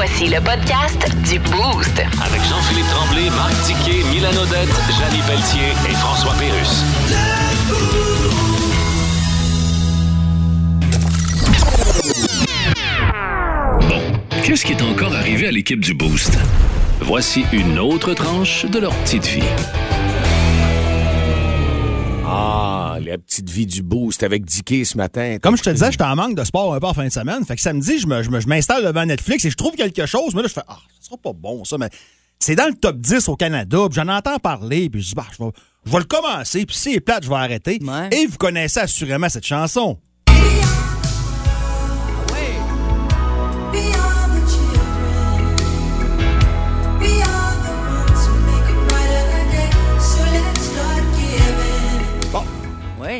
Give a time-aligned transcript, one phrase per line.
[0.00, 1.98] Voici le podcast du Boost.
[2.24, 6.84] Avec Jean-Philippe Tremblay, Marc Tiquet, Milan Odette, Janine Pelletier et François Pérus.
[13.88, 14.00] Bon,
[14.44, 16.38] qu'est-ce qui est encore arrivé à l'équipe du Boost?
[17.00, 19.42] Voici une autre tranche de leur petite vie.
[22.98, 25.38] Ah, la petite vie du boost avec Dicky ce matin.
[25.42, 27.44] Comme je te disais, j'étais en manque de sport un peu en fin de semaine.
[27.44, 30.06] Fait que samedi, je me- je me- je m'installe devant Netflix et je trouve quelque
[30.06, 30.34] chose.
[30.34, 31.78] Mais là, je fais, ah, ça sera pas bon, ça.
[31.78, 31.88] Mais
[32.38, 33.78] c'est dans le top 10 au Canada.
[33.90, 34.90] Puis j'en entends parler.
[34.90, 35.50] Puis je dis, bah, je vais,
[35.86, 36.66] je vais le commencer.
[36.66, 37.78] Puis si c'est plate, je vais arrêter.
[37.82, 38.08] Ouais.
[38.12, 39.98] Et vous connaissez assurément cette chanson.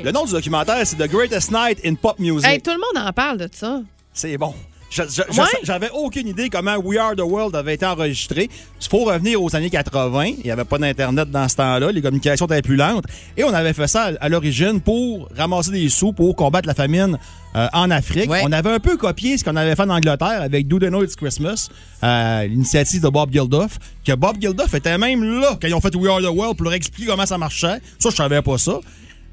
[0.08, 2.48] Le nom du documentaire, c'est The Greatest Night in Pop Music.
[2.48, 3.82] Hey, tout le monde en parle de ça.
[4.14, 4.54] C'est bon.
[4.96, 5.44] Ouais?
[5.64, 8.48] J'avais aucune idée comment We Are the World avait été enregistré.
[8.80, 10.24] Il faut revenir aux années 80.
[10.24, 11.92] Il n'y avait pas d'Internet dans ce temps-là.
[11.92, 13.04] Les communications étaient plus lentes.
[13.36, 16.72] Et on avait fait ça à, à l'origine pour ramasser des sous pour combattre la
[16.72, 17.18] famine
[17.54, 18.30] euh, en Afrique.
[18.30, 18.40] Ouais.
[18.44, 21.04] On avait un peu copié ce qu'on avait fait en Angleterre avec Do They Know
[21.04, 21.68] It's Christmas,
[22.02, 23.76] euh, l'initiative de Bob Geldof.
[24.06, 26.64] Que Bob Geldof était même là quand ils ont fait We Are the World pour
[26.64, 27.82] leur expliquer comment ça marchait.
[27.98, 28.80] Ça, je savais pas ça.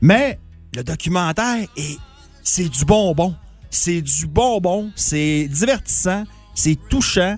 [0.02, 0.38] Mais
[0.76, 1.98] le documentaire est
[2.44, 3.36] c'est du bonbon.
[3.72, 6.24] C'est du bonbon, c'est divertissant,
[6.54, 7.36] c'est touchant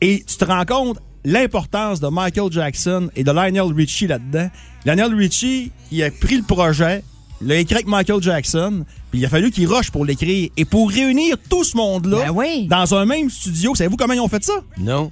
[0.00, 4.48] et tu te rends compte l'importance de Michael Jackson et de Lionel Richie là-dedans.
[4.84, 7.02] Lionel Richie, il a pris le projet,
[7.40, 10.50] l'a écrit avec Michael Jackson, puis il a fallu qu'il rush pour l'écrire.
[10.56, 12.66] Et pour réunir tout ce monde-là Ben oui.
[12.68, 14.62] dans un même studio, savez-vous comment ils ont fait ça?
[14.78, 15.10] Non?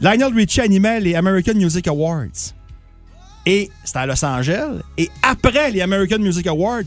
[0.00, 2.54] Lionel Richie animait les American Music Awards.
[3.46, 4.80] Et c'était à Los Angeles.
[4.98, 6.82] Et après les American Music Awards,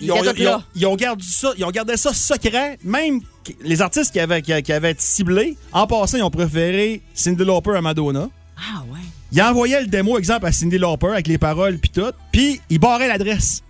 [0.00, 0.62] Il ils ont, était tout ils ont- là.
[0.74, 2.78] ils ont gardé ça, ils ont gardé ça secret.
[2.84, 3.20] Même
[3.62, 7.44] les artistes qui avaient, qui, qui avaient été ciblés, en passant, ils ont préféré Cindy
[7.44, 8.28] Lauper à Madonna.
[8.56, 8.98] Ah, ouais.
[9.32, 12.12] Ils envoyaient le démo, exemple, à Cindy Lauper avec les paroles puis tout.
[12.32, 13.62] Puis ils barraient l'adresse.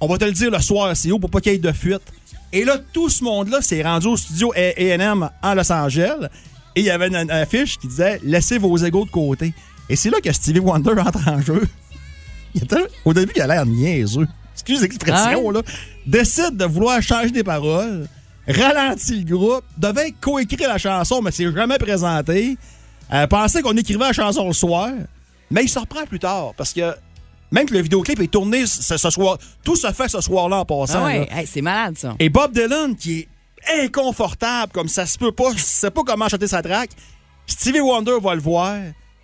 [0.00, 1.72] On va te le dire le soir, c'est où pour pas qu'il y ait de
[1.72, 2.02] fuite.
[2.52, 6.28] Et là, tout ce monde-là s'est rendu au studio A&M en Los Angeles.
[6.76, 9.54] Et il y avait une, une affiche qui disait «Laissez vos égaux de côté».
[9.88, 11.62] Et c'est là que Stevie Wonder entre en jeu.
[12.54, 12.62] Il
[13.04, 14.28] au début, il a l'air niaiseux.
[14.52, 15.62] Excuse l'expression, là.
[16.06, 18.06] Décide de vouloir changer des paroles,
[18.46, 22.56] ralentit le groupe, devait coécrire la chanson, mais s'est jamais présenté.
[23.12, 24.90] Euh, pensait qu'on écrivait la chanson le soir,
[25.50, 26.94] mais il se reprend plus tard parce que
[27.50, 30.64] même que le vidéoclip est tourné ce, ce soir, tout se fait ce soir-là en
[30.64, 31.04] passant.
[31.04, 31.28] Ah, ouais.
[31.30, 32.14] Hey, c'est malade, ça.
[32.18, 33.28] Et Bob Dylan, qui est
[33.84, 36.90] inconfortable, comme ça se peut pas, je sais pas comment chanter sa track.
[37.46, 38.76] Stevie Wonder va le voir,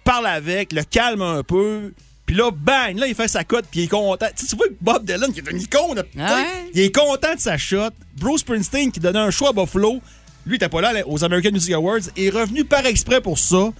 [0.04, 1.92] parle avec, le calme un peu.
[2.26, 4.26] Puis là, bang, là, il fait sa cote, puis il est content.
[4.36, 6.70] Tu, sais, tu vois que Bob Dylan, qui est une icône, Ah ouais?
[6.74, 7.90] il est content de sa shot.
[8.16, 9.94] Bruce Springsteen, qui donnait un choix à Buffalo,
[10.46, 13.38] lui, il était pas là là, aux American Music Awards, est revenu par exprès pour
[13.38, 13.70] ça.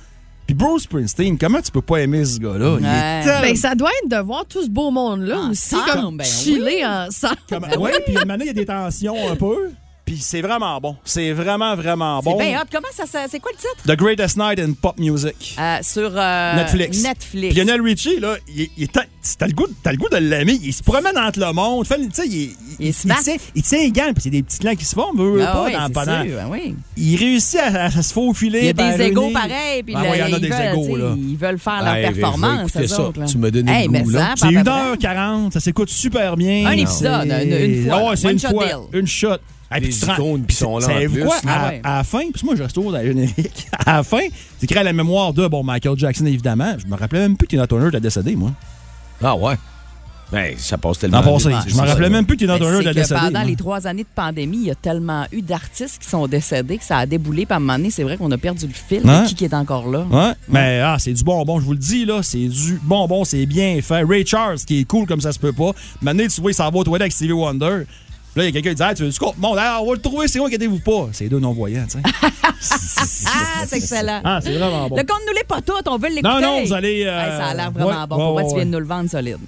[0.47, 2.79] Puis Bruce Springsteen, comment tu peux pas aimer ce gars-là?
[2.81, 3.21] Il est Ouais.
[3.25, 6.25] tellement- Ben, ça doit être de voir tout ce beau monde-là aussi, Ensemble, comme ben
[6.27, 7.37] chiller ensemble.
[7.49, 9.71] Comme- ouais, puis maintenant, il y a des tensions un peu.
[10.11, 10.97] Puis c'est vraiment bon.
[11.05, 12.37] C'est vraiment, vraiment C'est bon.
[12.39, 12.65] bien hot.
[12.73, 13.85] Comment ça, ça- c'est quoi le titre?
[13.87, 15.55] The Greatest Night in Pop Music.
[15.57, 17.01] Euh, sur euh, Netflix.
[17.05, 17.55] Netflix.
[17.55, 18.93] Puis Lionel Richie, là, il, il est-
[19.39, 20.59] t'as le goût, t'as le goût de l'aimer.
[20.65, 21.87] Il se promène entre le monde.
[21.87, 23.21] Fait, tu sais, il, Il est smart.
[23.23, 25.45] tient, il tient les gants, puis c'est des petits clans qui se font, veut, veut
[25.47, 26.25] Ah pas, oui, dans, c'est pendant.
[26.25, 26.75] sûr, ben oui.
[26.97, 28.59] Il réussit à, à se faufiler.
[28.59, 30.49] Il y a des égaux pareils, puis Ah ouais, il y en a ils, des
[30.49, 31.15] veulent, égaux, tu sais, là.
[31.17, 32.61] ils veulent faire leur Ouais, va- va performance.
[32.71, 33.03] écouter eux ça.
[33.03, 33.27] autres, là.
[33.27, 34.35] Tu me donnes hey, le mais goût, ça, là.
[34.37, 34.97] C'est pas vrai.
[34.97, 36.67] 1h40, ça s'écoute super bien.
[36.67, 38.17] Un épisode, une- une fois, Ah ouais, là.
[38.17, 38.77] c'est One une shot fois, deal.
[39.01, 39.37] une shot.
[39.71, 41.37] Ah, puis Les tu te rends- icônes, puis ils sont là en Savez-vous quoi?
[41.47, 41.81] À, ouais.
[41.85, 43.69] à la fin, puis moi je retourne à la générique.
[43.87, 44.19] À la fin,
[44.59, 46.75] c'est écrit à la mémoire de bon, Michael Jackson, évidemment.
[46.79, 48.51] Je me rappelais même plus que Tina Turner était décédée, moi.
[49.23, 49.55] Ah ouais?
[50.33, 51.49] Ben, ça passe tellement Dans passé.
[51.49, 51.59] vite.
[51.69, 53.21] Je me rappelais même plus que Tina Mais Turner c'est était que décédée.
[53.21, 53.49] pendant moi.
[53.49, 56.85] les trois années de pandémie, il y a tellement eu d'artistes qui sont décédés que
[56.85, 57.47] ça a déboulé.
[57.47, 59.05] Puis à un moment donné, c'est vrai qu'on a perdu le fil.
[59.05, 59.25] Ouais.
[59.27, 60.07] Qui, qui est encore là?
[60.09, 62.23] Ouais, mais ah, c'est du bonbon, je vous le dis, là.
[62.23, 64.03] C'est du bonbon, c'est bien fait.
[64.05, 65.73] Ray Charles, qui est cool comme ça se peut pas.
[66.01, 67.85] Maintenant, tu vois, il s'en va avec Stevie Wonder.
[68.37, 69.35] Là, il y a quelqu'un qui dit Ah, tu veux du compte?
[69.39, 71.09] Bon, là, on va le trouver, c'est où, inquiétez-vous pas?
[71.13, 72.03] C'est deux non-voyants, tu sais.
[73.27, 74.21] Ah, c'est excellent.
[74.23, 74.97] Ah, c'est vraiment bon.
[74.97, 76.29] Le compte nous l'est pas tout, on veut l'écouter.
[76.29, 77.05] Non, non, vous allez.
[77.07, 78.17] euh, Hey, ça a l'air vraiment ouais, bon.
[78.17, 78.73] ouais, Pourquoi ouais, tu viens de ouais.
[78.73, 79.39] nous le vendre solide?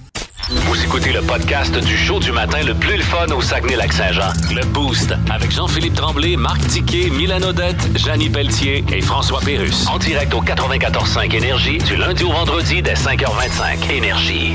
[0.51, 4.33] Vous écoutez le podcast du show du matin le plus le fun au Saguenay-Lac-Saint-Jean.
[4.55, 9.87] Le Boost avec Jean-Philippe Tremblay, Marc Tiquet, Milan Odette, Janine Pelletier et François Pérus.
[9.89, 13.91] En direct au 94.5 Énergie du lundi au vendredi dès 5h25.
[13.93, 14.55] Énergie.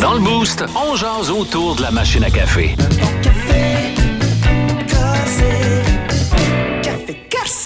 [0.00, 2.76] Dans le Boost, on jase autour de la machine à café.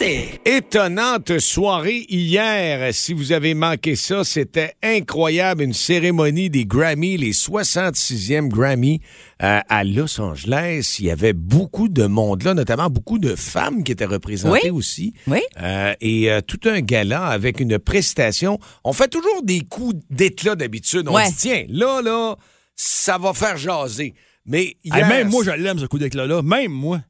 [0.02, 2.92] Étonnante soirée hier.
[2.92, 5.62] Si vous avez manqué ça, c'était incroyable.
[5.62, 9.00] Une cérémonie des Grammy, les 66e Grammy
[9.44, 10.96] euh, à Los Angeles.
[10.98, 14.70] Il y avait beaucoup de monde là, notamment beaucoup de femmes qui étaient représentées Oui.
[14.70, 15.14] aussi.
[15.28, 15.38] Oui.
[15.60, 18.58] Euh, et euh, tout un gala avec une prestation.
[18.82, 21.06] On fait toujours des coups d'éclat d'habitude.
[21.08, 21.28] On Ouais.
[21.28, 22.34] dit, tiens, là, là,
[22.74, 24.14] ça va faire jaser.
[24.46, 26.42] Mais Hey, même moi, je l'aime, ce coup d'éclat-là.
[26.42, 27.00] Même moi.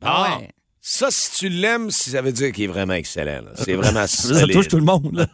[0.00, 0.48] Ah, Ouais.
[0.88, 3.42] Ça, si tu l'aimes, ça veut dire qu'il est vraiment excellent.
[3.44, 3.50] là.
[3.56, 4.52] C'est vraiment Ça solide.
[4.54, 5.26] touche tout le monde.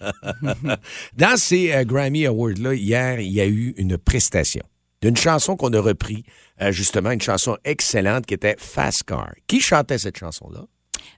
[0.43, 0.76] là.
[1.19, 4.62] Dans ces euh, Grammy Awards-là, hier, il y a eu une prestation
[5.02, 6.25] d'une chanson qu'on a repris,
[6.62, 9.32] euh, justement, une chanson excellente qui était Fast Car.
[9.46, 10.64] Qui chantait cette chanson-là?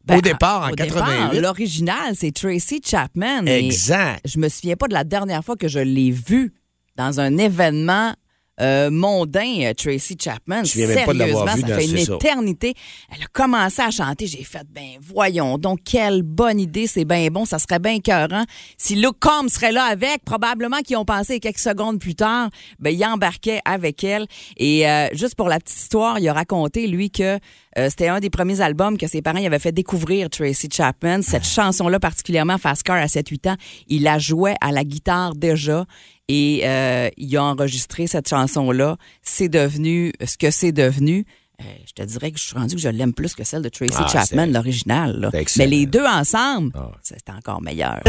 [0.04, 1.12] Ben, au départ, en au 88.
[1.12, 3.46] départ, L'original, c'est Tracy Chapman.
[3.46, 4.20] Et Exact.
[4.24, 6.52] Je me souviens pas de la dernière fois que je l'ai vu
[6.96, 8.14] dans un événement
[8.60, 10.58] euh, mondain, euh, Tracy Chapman.
[10.58, 12.14] Je me souviens même pas de l'avoir Sérieusement, vu ça dans- fait une c'est ça.
[12.14, 12.74] éternité.
[13.14, 14.26] Elle a commencé à chanter.
[14.26, 18.44] J'ai fait, ben voyons donc, quelle bonne idée, c'est bien bon, ça serait bien écœurant.
[18.78, 22.90] Si Luke Combs serait là avec, probablement qu'ils ont pensé quelques secondes plus tard, ben
[22.94, 24.26] il embarquait avec elle.
[24.56, 27.38] Et euh, juste pour la petite histoire, il a raconté, lui, que
[27.76, 31.22] euh, c'était un des premiers albums que ses parents avaient fait découvrir Tracy Chapman.
[31.22, 33.56] Cette chanson-là, particulièrement Fast Car à 7-8 ans,
[33.88, 35.84] il la jouait à la guitare déjà.
[36.28, 38.96] Et euh, il a enregistré cette chanson-là.
[39.22, 41.26] C'est devenu ce que c'est devenu.
[41.60, 43.68] Euh, je te dirais que je suis rendu que je l'aime plus que celle de
[43.68, 45.30] Tracy Ah, Chapman, l'original.
[45.56, 46.90] Mais les deux ensemble, Ah.
[47.02, 48.00] c'est encore meilleur.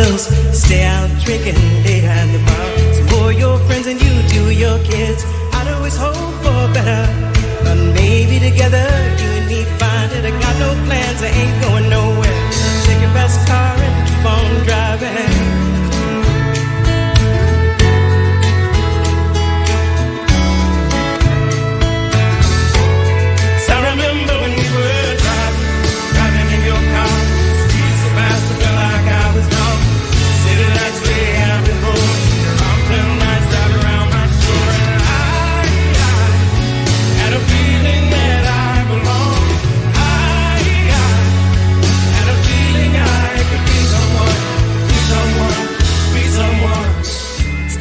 [0.54, 1.12] Stay out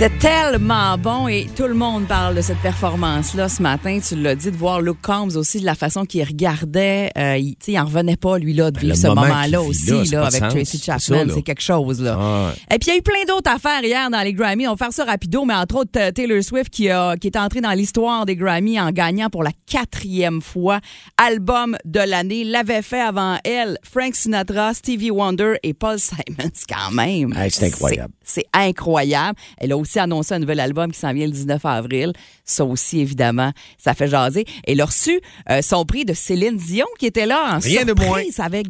[0.04, 3.98] C'était tellement bon et tout le monde parle de cette performance-là ce matin.
[4.06, 7.10] Tu l'as dit, de voir Luke Combs aussi, de la façon qu'il regardait.
[7.16, 9.06] Euh, il, tu sais, il en revenait pas, lui, là, de vivre Ben, le ce
[9.06, 10.52] moment moment-là vit aussi, là, là, avec sens.
[10.52, 11.24] Tracy Chapman.
[11.24, 11.32] là.
[11.34, 12.18] C'est quelque chose, là.
[12.20, 12.76] Ah ouais.
[12.76, 14.68] Et puis, il y a eu plein d'autres affaires hier dans les Grammy.
[14.68, 17.38] On va faire ça rapido, mais entre autres, euh, Taylor Swift qui, a, qui est
[17.38, 20.80] entrée dans l'histoire des Grammy en gagnant pour la quatrième fois
[21.16, 22.44] album de l'année.
[22.44, 27.32] L'avait fait avant elle Frank Sinatra, Stevie Wonder et Paul Simons, quand même.
[27.34, 28.12] Hey, c'est incroyable.
[28.24, 29.38] C'est incroyable.
[29.58, 32.12] Elle a aussi annoncé un nouvel album qui s'en vient le 19 avril.
[32.44, 34.44] Ça aussi, évidemment, ça fait jaser.
[34.66, 35.18] Elle a reçu
[35.50, 38.20] euh, son prix de Céline Dion qui était là en Rien de moins.
[38.30, 38.62] Ça avait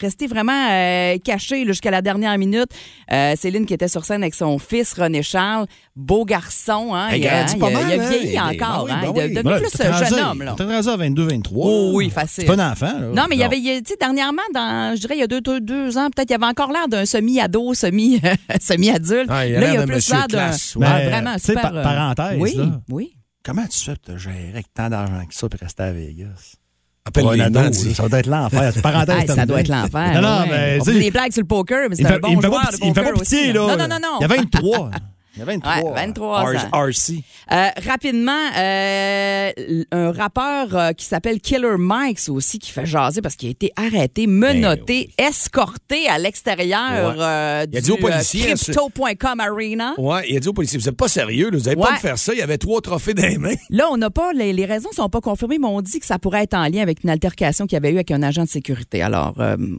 [0.00, 2.68] resté vraiment euh, caché jusqu'à la dernière minute.
[3.12, 5.66] Euh, Céline qui était sur scène avec son fils René Charles.
[5.96, 6.90] Beau garçon.
[6.94, 8.08] Hein, Il il, a, pas il a- mal, il a hein?
[8.10, 8.84] vieilli Il est- encore.
[8.86, 9.00] ben oui, hein.
[9.02, 9.42] ben il est oui.
[9.42, 10.42] devenu plus jeune homme.
[10.42, 10.52] Là.
[10.52, 11.66] Rendu à 22, 23.
[11.68, 12.44] Oh oui, facile.
[12.46, 12.86] C'est pas un enfant.
[13.00, 13.06] Là.
[13.14, 15.24] Non, mais il y avait, il a- tu sais, dernièrement, dans, je dirais, il y
[15.24, 18.20] a deux, deux, deux ans, peut-être, il y avait encore l'air d'un semi-ado, semi,
[18.60, 19.26] semi-adulte.
[19.30, 20.50] Ah, il a là, l'air il y a plus l'air d'un.
[20.82, 21.62] Ah, vraiment, super.
[21.62, 22.64] par- euh, parenthèse, Oui, là.
[22.90, 23.15] oui.
[23.46, 26.56] Comment tu fais pour te gérer avec tant d'argent que ça et rester à Vegas?
[27.04, 28.72] Appelle les ça doit être l'enfer.
[28.74, 29.16] C'est parenthèse.
[29.20, 30.14] Hey, ça doit être l'enfer.
[30.14, 30.46] Non, non, ouais.
[30.50, 30.78] mais.
[30.80, 32.36] On fait des blagues sur le poker, mais il c'est me un fait- bon il
[32.38, 33.52] me fait joueur pas de pitié- il me fait poker pas pitié, aussi.
[33.52, 33.60] là.
[33.60, 34.18] Non, non, non, non.
[34.18, 34.90] Il y a 23.
[35.36, 35.74] Il y a 23.
[35.82, 36.86] Ouais, 23 R- ans.
[36.86, 37.22] RC.
[37.52, 39.50] Euh, rapidement, euh,
[39.92, 43.70] un rappeur euh, qui s'appelle Killer Mike aussi qui fait jaser parce qu'il a été
[43.76, 47.22] arrêté, menotté, escorté à l'extérieur Ben Ouais.
[47.22, 49.94] euh, du crypto.com arena.
[49.98, 51.98] Ouais, il a dit aux policiers, vous êtes pas sérieux, là, vous allez pas me
[51.98, 52.32] faire ça.
[52.32, 53.54] Il y avait trois trophées dans les mains.
[53.70, 56.18] Là, on n'a pas, les, les raisons sont pas confirmées, mais on dit que ça
[56.18, 58.48] pourrait être en lien avec une altercation qu'il y avait eu avec un agent de
[58.48, 59.02] sécurité.
[59.02, 59.34] Alors,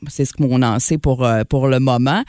[0.07, 2.23] c'est ce qu'on en sait pour, pour le moment.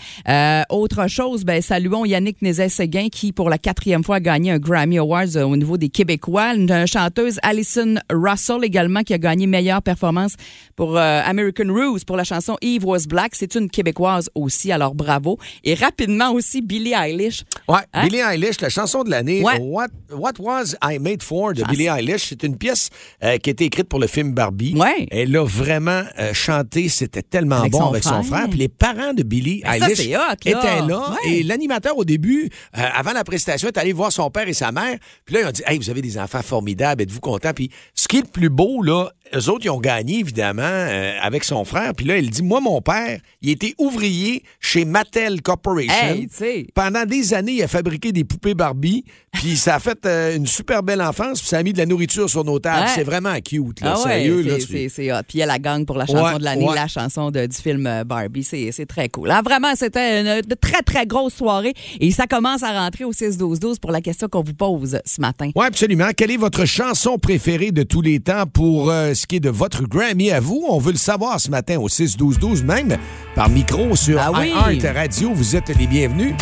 [0.71, 4.99] Autre chose, ben, saluons Yannick Nézet-Séguin qui, pour la quatrième fois, a gagné un Grammy
[4.99, 6.55] Awards euh, au niveau des Québécois.
[6.55, 10.35] Une, chanteuse Alison Russell également qui a gagné meilleure performance
[10.77, 13.33] pour euh, American Rose pour la chanson Eve Was Black.
[13.35, 15.39] C'est une Québécoise aussi, alors bravo.
[15.65, 17.45] Et rapidement aussi, Billie Eilish.
[17.69, 18.05] Ouais, Hein?
[18.07, 19.59] Billie Eilish, la chanson de l'année, Ouais.
[19.61, 22.27] What, What Was I Made For de Ah, Billie Eilish.
[22.29, 22.91] C'est une pièce
[23.23, 24.75] euh, qui a été écrite pour le film Barbie.
[24.77, 25.07] Ouais.
[25.11, 28.49] Elle a vraiment euh, chanté, c'était tellement Avec bon son avec son frère.
[28.49, 30.35] Puis les parents de Billie Ben, Eilish c'est hot, là.
[30.45, 31.11] étaient là.
[31.25, 31.31] Ouais.
[31.33, 34.71] Et l'animateur, au début, euh, avant la prestation, est allé voir son père et sa
[34.73, 34.97] mère.
[35.25, 37.53] Puis là, ils ont dit Hey, vous avez des enfants formidables, êtes-vous content?
[37.55, 41.13] Puis ce qui est le plus beau, là, eux autres, ils ont gagné, évidemment, euh,
[41.23, 41.93] avec son frère.
[41.95, 46.29] Puis là, il dit Moi, mon père, il était ouvrier chez Mattel Corporation.
[46.43, 46.67] Hey.
[46.75, 50.47] Pendant des années, appris à fabriquer des poupées Barbie, puis ça a fait euh, une
[50.47, 52.87] super belle enfance, puis ça a mis de la nourriture sur nos tables.
[52.87, 52.93] Ouais.
[52.95, 53.95] C'est vraiment cute, là.
[53.97, 54.55] Ah ouais, Sérieux, là.
[54.61, 55.17] c'est- tu- c'est hot.
[55.29, 57.87] Puis elle la gagne pour la chanson Ouais, de l'année, la chanson de- du film
[57.87, 58.43] euh, Barbie.
[58.45, 59.31] C'est très cool.
[59.31, 61.75] Ah, vraiment, c'était une très, très grosse soirée.
[62.01, 65.51] Et ça commence à rentrer au 6-12-12 pour la question qu'on vous pose ce matin.
[65.55, 66.09] Oui, absolument.
[66.17, 69.51] Quelle est votre chanson préférée de tous les temps pour euh, ce qui est de
[69.51, 70.65] votre Grammy à vous?
[70.69, 72.97] On veut le savoir ce matin au 6-12-12, même
[73.35, 74.53] par micro sur Ah oui.
[74.95, 75.31] Radio.
[75.35, 76.35] Vous êtes les bienvenus.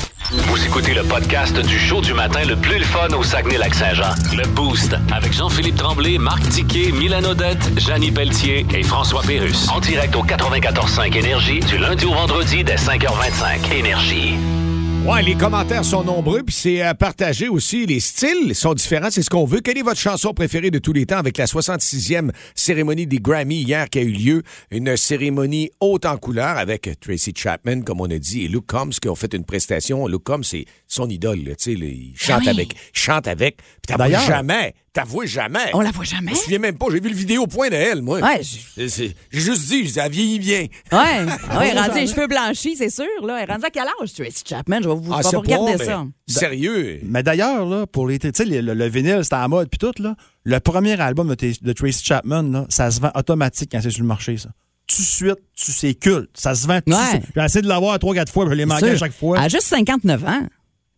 [0.49, 4.15] Vous écoutez le podcast du show du matin le plus le fun au Saguenay-Lac-Saint-Jean.
[4.37, 9.69] Le Boost avec Jean-Philippe Tremblay, Marc Tiquet, Milan Odette, Janine Pelletier et François Pérus.
[9.69, 13.73] En direct au 94.5 Énergie du lundi au vendredi dès 5h25.
[13.73, 14.35] Énergie.
[15.07, 17.87] Ouais, les commentaires sont nombreux, puis c'est à partager aussi.
[17.87, 19.61] Les styles sont différents, c'est ce qu'on veut.
[19.61, 23.63] Quelle est votre chanson préférée de tous les temps avec la 66e cérémonie des Grammy
[23.63, 24.43] hier qui a eu lieu?
[24.73, 28.91] Une cérémonie haute en couleur avec Tracy Chapman, comme on a dit, et Luke Combs
[29.01, 30.09] qui ont fait une prestation.
[30.09, 32.49] Luke Combs, c'est son idole, tu sais, il chante oui.
[32.49, 35.71] avec, il chante avec, puis D'ailleurs- jamais, t'avoues jamais.
[35.75, 36.31] On la voit jamais?
[36.33, 38.21] Je me souviens même pas, j'ai vu le vidéo au point de elle, moi.
[38.21, 38.41] Ouais,
[38.77, 40.67] J'ai juste dit, elle vieillit bien.
[40.93, 40.99] Ouais,
[41.59, 43.05] ouais, rendu les cheveux blanchis, c'est sûr.
[43.23, 43.39] Là.
[43.43, 44.79] Elle est rendue à quel âge, Tracy Chapman?
[44.83, 46.05] Je vais vous, Ah, je vais vous regarder pas, ça.
[46.05, 47.01] mais Sérieux.
[47.05, 48.19] Mais d'ailleurs, là, pour les.
[48.19, 50.17] Tu sais, le, le vinyle, c'était en mode, puis tout, là.
[50.45, 54.09] Le premier album de, Tracy Chapman, là, ça se vend automatique quand c'est sur le
[54.09, 54.49] marché, ça.
[54.87, 56.31] Tout de suite, tu c'est culte.
[56.35, 57.09] Ça se vend tout de Ouais.
[57.11, 57.23] suite.
[57.35, 59.37] J'ai essayé de l'avoir trois, quatre fois, puis je l'ai manqué à chaque fois.
[59.39, 60.47] Elle a juste 59 ans.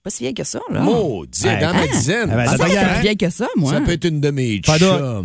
[0.08, 0.80] Pas si vieille que ça, là.
[0.80, 1.60] Maudit, Ouais.
[1.60, 1.86] dans ma Hein?
[1.92, 2.30] dizaine.
[2.32, 3.74] Ah ben, Ah, ça plus vieille que ça, moi.
[3.74, 4.74] Ça peut être une de mes chums.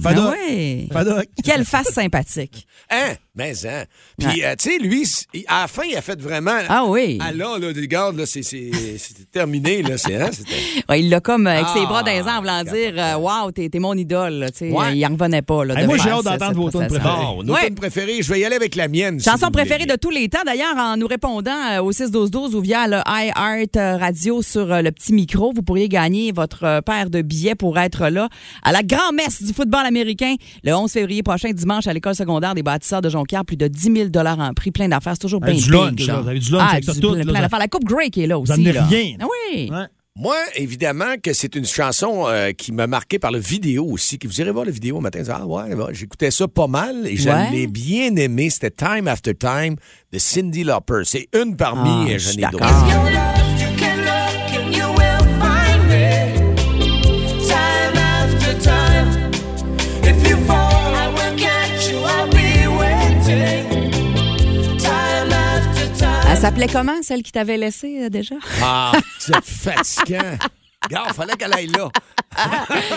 [0.01, 0.87] Fada- Ah ouais.
[0.91, 1.27] Fadoc.
[1.41, 2.67] Quelle face sympathique.
[2.89, 3.13] Hein?
[3.35, 3.85] Mais hein.
[4.19, 5.07] Puis, euh, tu sais, lui,
[5.47, 6.51] à la fin, il a fait vraiment.
[6.69, 7.17] Ah oui.
[7.19, 9.97] Ah là, là, regarde, là, c'est c'est- c'est terminé, là.
[9.97, 10.51] C'est, hein, c'était-
[10.89, 12.93] Ouais, il l'a comme, euh, avec Ah, ses bras dans les airs, en voulant dire
[12.95, 14.33] euh, Wow, t'es t'es mon idole.
[14.35, 14.71] là, tu sais.
[14.71, 14.95] Ouais.
[14.95, 15.65] Il en revenait pas.
[15.65, 17.09] Là, Hey, moi, j'ai hâte d'entendre vos tunes préférées.
[17.09, 17.65] Bon, nos Ouais.
[17.65, 19.19] tunes préférées, je vais y aller avec la mienne.
[19.19, 22.87] Chanson préférée de tous les temps, d'ailleurs, en nous répondant euh, au 6-12-12 ou via
[22.87, 27.79] le iHeart Radio sur le petit micro, vous pourriez gagner votre paire de billets pour
[27.79, 28.29] être là
[28.61, 32.61] à la grand-messe du football américain le 11 février prochain, dimanche, à l'école secondaire des
[32.61, 33.45] bâtisseurs de Jonquière.
[33.45, 35.13] Plus de 10 000 en prix, plein d'affaires.
[35.13, 36.01] C'est toujours Hey, bien du lunch.
[36.21, 37.59] Vous avez du lunch Ah, avec ça du- tout, plein là, d'affaires.
[37.59, 38.51] La Coupe Grey qui est là aussi.
[38.51, 38.83] amenez là.
[38.85, 39.15] rien.
[39.21, 39.69] Ah oui.
[39.71, 39.85] Ouais.
[40.15, 44.19] Moi, évidemment, que c'est une chanson euh, qui m'a marqué par le vidéo aussi.
[44.19, 45.19] Que vous irez voir la vidéo matin.
[45.23, 47.49] vous allez dire, Ah ouais, ouais, j'écoutais ça pas mal et je Ouais.
[47.49, 48.49] l'ai bien aimé.
[48.51, 49.75] C'était Time After Time
[50.11, 51.01] de Cindy Lauper.
[51.05, 53.42] C'est une parmi, Ah, je j'en ai d'autres.
[66.43, 68.35] S'appelait comment, celle qui t'avait laissé euh, déjà?
[68.61, 70.37] Ah, c'est fatigant.
[70.83, 71.89] Regarde, fallait qu'elle aille là.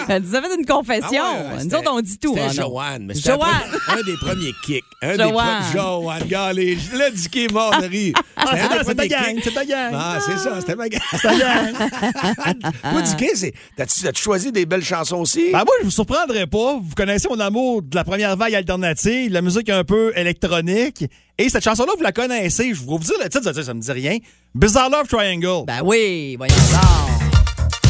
[0.08, 1.22] Elle nous a fait une confession.
[1.24, 2.34] Ah ouais, nous autres, on dit tout.
[2.36, 2.52] C'était hein?
[2.52, 3.04] Joanne.
[3.06, 3.50] mais c'était Joanne.
[3.88, 4.84] un, des premiers kicks.
[5.02, 5.62] Un des Joanne.
[5.74, 6.28] premiers.
[6.30, 8.14] Joanne, je l'ai dit qui est mort de rire.
[8.38, 9.44] C'était un des C'est ta gang, kicks.
[9.44, 9.92] c'est ta gang.
[9.94, 11.00] Ah, c'est ça, c'était ma gang.
[11.12, 11.74] C'est ta gang.
[12.82, 15.50] Toi, Dicky, c'est- t'as-tu as-tu choisi des belles chansons aussi?
[15.52, 16.74] Ben moi, je vous surprendrai pas.
[16.74, 21.04] Vous connaissez mon amour de la première vague alternative, de la musique un peu électronique.
[21.38, 22.72] Et cette chanson-là, vous la connaissez.
[22.74, 24.16] Je vais vous dire le titre, vous dire, ça me dit rien.
[24.54, 25.64] Bizarre Love Triangle.
[25.66, 26.80] Ben oui, voyons donc.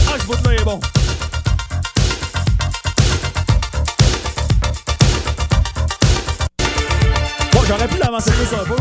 [0.09, 0.81] ah, ce bout-là est bon.
[7.57, 8.77] Bon, j'aurais pu l'avancer plus un peu.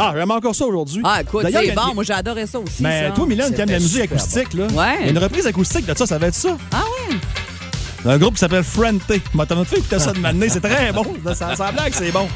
[0.00, 1.02] Ah, j'aime encore ça aujourd'hui.
[1.04, 1.92] Ah, écoute, c'est bon.
[1.94, 2.82] Moi, j'ai adoré ça aussi.
[2.82, 3.14] Mais ça.
[3.14, 4.66] toi, Milan, qui aime la musique acoustique, là.
[4.68, 5.10] Ouais.
[5.10, 6.56] Une reprise acoustique de ça, ça va être ça.
[6.72, 7.16] Ah ouais?
[8.06, 9.02] Un groupe qui s'appelle Frente.
[9.34, 11.04] M'a t'as fait écouter ça de matin, c'est très bon.
[11.34, 12.28] Ça, ça blague, c'est bon.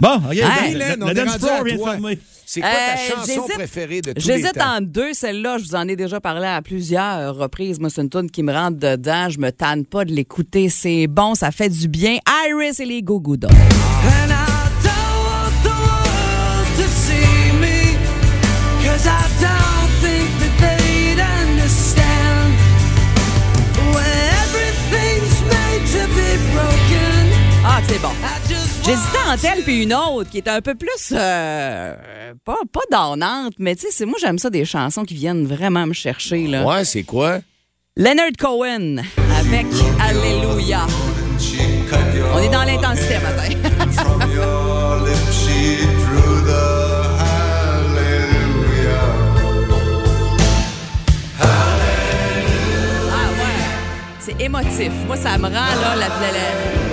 [0.00, 0.34] Bon, OK.
[0.36, 2.18] Hey, le- le, on est dance floor vient de fermer.
[2.46, 5.12] C'est quoi ta Euh, chanson j'hésite- préférée de tous les J'hésite en deux.
[5.14, 7.80] Celle-là, je vous en ai déjà parlé à plusieurs reprises.
[7.80, 9.28] Moi, c'est une tune qui me rentre dedans.
[9.30, 10.68] Je me tanne pas de l'écouter.
[10.68, 12.18] C'est bon, ça fait du bien.
[12.48, 13.20] Iris et les Go
[29.64, 31.94] puis une autre qui est un peu plus euh,
[32.44, 35.86] pas pas donnante, mais tu sais, c'est- moi j'aime ça des chansons qui viennent vraiment
[35.86, 36.64] me chercher là.
[36.64, 37.38] Ouais, c'est quoi?
[37.96, 38.98] Leonard Cohen
[39.38, 39.66] avec
[40.00, 40.86] Alléluia.
[42.34, 43.48] On est dans l'intensité matin.
[53.10, 53.60] Ah ouais.
[54.20, 54.92] C'est émotif.
[55.06, 56.83] Moi, ça me rend là, la- la- la-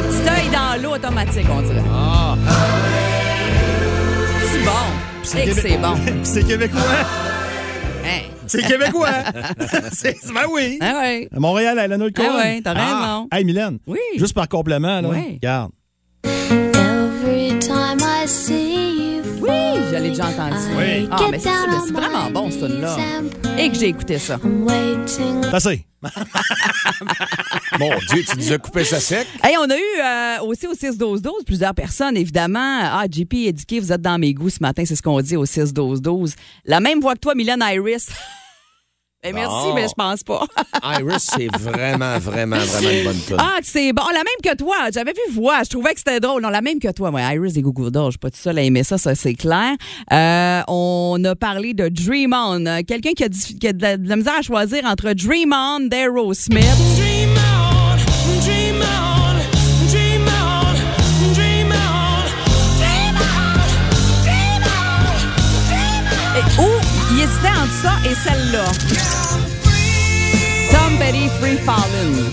[0.00, 1.82] le petit œil dans l'eau automatique, on dirait.
[1.92, 2.36] Ah,
[4.46, 4.70] C'est bon.
[5.22, 5.94] C'est que c'est bon.
[6.22, 6.80] c'est québécois.
[8.04, 8.20] Hein?
[8.46, 9.08] C'est québécois.
[9.92, 10.78] c'est, ben oui.
[10.80, 11.28] Ah ouais.
[11.34, 12.36] À Montréal, à Eleanor Ah Cohen.
[12.36, 13.28] ouais, t'as raison.
[13.32, 13.78] Hey, Mylène.
[13.86, 13.98] Oui.
[14.16, 15.08] Juste par complément, là.
[15.08, 15.34] Oui.
[15.34, 15.70] Regarde.
[20.18, 20.56] Déjà entendu.
[20.76, 21.08] Oui.
[21.10, 22.96] Ah, mais c'est vraiment bon, ce tune-là.
[23.58, 24.38] Et que j'ai écouté ça.
[25.06, 25.84] C'est assez.
[27.78, 29.26] Mon Dieu, tu nous as coupé ça sec.
[29.42, 32.80] Hey, on a eu euh, aussi au 6-12-12 plusieurs personnes, évidemment.
[32.82, 35.44] Ah, JP éduqué, vous êtes dans mes goûts ce matin, c'est ce qu'on dit au
[35.44, 36.34] 6-12-12.
[36.64, 38.08] La même voix que toi, Mylène Iris.
[39.24, 40.46] Ben, merci, mais je pense pas.
[41.00, 43.36] Iris, c'est vraiment, vraiment, vraiment une bonne tune.
[43.38, 44.04] Ah, c'est bon.
[44.12, 44.76] La même que toi.
[44.94, 45.64] J'avais vu voix.
[45.64, 46.40] Je trouvais que c'était drôle.
[46.40, 47.10] Non, la même que toi.
[47.10, 47.90] Ouais, Iris et Google.
[48.04, 49.72] Je suis pas tout seul à aimer ça, ça c'est clair.
[50.12, 52.64] Euh, on a parlé de Dream On.
[52.64, 55.12] Euh, Quelqu'un qui a, du- qui a de, la, de la misère à choisir entre
[55.14, 56.64] Dream On d'Aerosmith.
[68.10, 68.64] Et celle-là.
[70.70, 72.24] Tom Petty, Free Fallin'.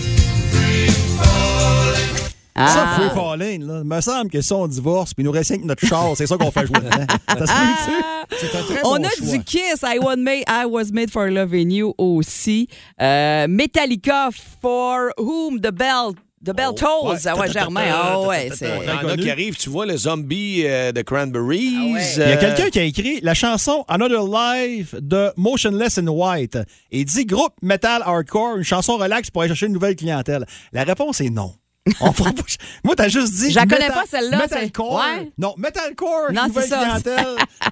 [2.58, 2.68] Ah.
[2.68, 3.80] Ça, Free Falling, là.
[3.82, 6.12] Il me semble que si on divorce, puis il nous reste rien que notre char,
[6.16, 6.80] c'est ça qu'on fait jouer.
[7.28, 7.46] Ça?
[8.40, 9.26] C'est un très On bon a choix.
[9.38, 12.66] du Kiss, I was, made, I was made for loving you aussi.
[13.00, 14.30] Euh, Metallica,
[14.60, 16.12] For Whom the Bell,
[16.46, 17.12] the bell Tolls.
[17.12, 17.18] ouais.
[17.26, 17.90] Ah ouais, Germain.
[17.92, 18.70] Ah ouais, c'est...
[18.82, 21.74] Il y en a qui arrivent, tu vois, le zombie euh, de Cranberries.
[21.96, 25.98] Ah Il y a euh, quelqu'un qui a écrit la chanson Another Life de Motionless
[25.98, 26.58] in White
[26.90, 30.46] et dit groupe metal hardcore, une chanson relax pour aller chercher une nouvelle clientèle.
[30.72, 31.52] La réponse est non.
[32.00, 32.42] On fera pas-
[32.84, 33.50] Moi, t'as juste dit.
[33.50, 34.96] Je la connais pas, celle-là, Metalcore.
[34.96, 35.30] Ouais.
[35.38, 36.78] Non, metalcore, Non, nouvelle c'est ça.
[36.78, 37.26] clientèle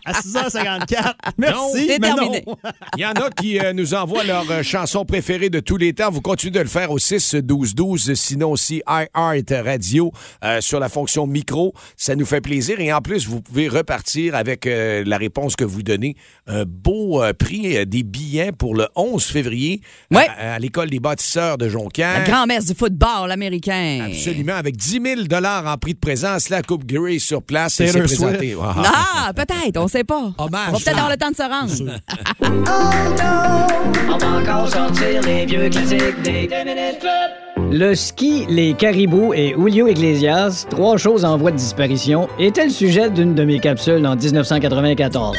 [0.05, 1.15] à 6h54.
[1.39, 1.91] Merci.
[2.01, 2.33] mais non.
[2.97, 5.93] Il y en a qui euh, nous envoient leur euh, chanson préférée de tous les
[5.95, 6.11] temps.
[6.11, 8.15] Vous continuez de le faire au 6-12-12.
[8.15, 10.13] Sinon aussi, iHeart Radio
[10.45, 11.75] euh, sur la fonction micro.
[11.97, 12.81] Ça nous fait plaisir.
[12.81, 16.17] Et en plus, vous pouvez repartir avec euh, la réponse que vous donnez.
[16.47, 19.81] Un beau euh, prix euh, des billets pour le 11 février
[20.13, 20.27] Ouais.
[20.39, 22.21] à, à l'École des bâtisseurs de Jonquière.
[22.21, 24.04] La grand-messe du football américain.
[24.07, 27.81] Absolument, avec 10 000 en prix de présence, la Coupe Gray sur place.
[27.81, 28.57] et c'est présenté.
[28.61, 28.83] Ah.
[29.27, 30.33] Ah, peut-être, on sait pas.
[30.39, 30.69] Hommage.
[30.69, 32.01] On va peut-être avoir le temps de se rendre.
[34.09, 37.44] On va encore sortir les vieux classiques des 2 minutes club.
[37.57, 42.71] Le ski, les caribous et Julio Iglesias, trois choses en voie de disparition, était le
[42.71, 45.37] sujet d'une de mes capsules en 1994.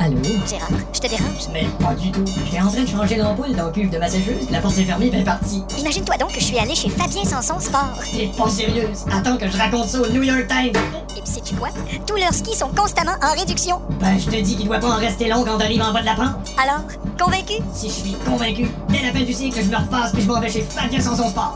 [0.00, 0.16] Allô?
[0.48, 1.48] Gérard, je te dérange?
[1.52, 2.24] Mais pas du tout.
[2.46, 4.50] J'étais en train de changer l'ampoule dans le cuve de Massachusetts.
[4.50, 5.62] La porte s'est fermée, ben partie.
[5.78, 7.98] Imagine-toi donc que je suis allée chez Fabien Sanson Sport.
[8.12, 9.04] T'es pas sérieuse.
[9.12, 10.72] Attends que je raconte ça au New York Times.
[11.16, 11.68] Et puis sais-tu quoi?
[12.06, 13.80] Tous leurs skis sont constamment en réduction.
[14.00, 16.06] Ben, je te dis qu'il doit pas en rester long quand t'arrives en bas de
[16.06, 16.36] la pente.
[16.62, 16.82] Alors,
[17.20, 17.54] convaincu?
[17.74, 20.40] Si je suis convaincu, dès la fin du cycle, je me repasse puis je m'en
[20.40, 21.47] vais chez Fabien Sanson Sport.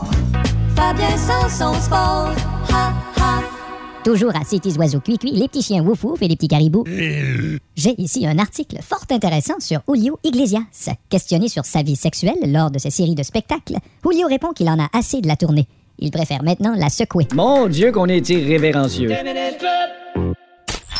[0.75, 2.33] Fabien Sanson Sport.
[2.69, 3.41] Ha, ha.
[4.03, 6.83] Toujours à Cities Oiseaux Cuicui, les petits chiens wouf wouf et les petits caribous.
[7.75, 10.89] J'ai ici un article fort intéressant sur Julio Iglesias.
[11.09, 14.77] Questionné sur sa vie sexuelle lors de ses séries de spectacles, Julio répond qu'il en
[14.77, 15.67] a assez de la tournée.
[15.99, 17.27] Il préfère maintenant la secouer.
[17.33, 19.09] Mon Dieu qu'on est irrévérencieux.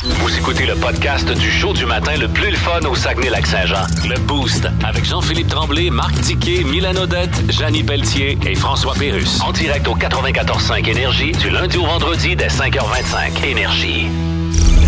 [0.06, 3.86] Vous écoutez le podcast du show du matin le plus le fun au Saguenay-Lac-Saint-Jean.
[4.06, 9.40] Le Boost avec Jean-Philippe Tremblay, Marc Tiquet, Milan Odette, Janine Pelletier et François Pérus.
[9.40, 13.44] En direct au 94.5 Énergie du lundi au vendredi dès 5h25.
[13.46, 14.06] Énergie.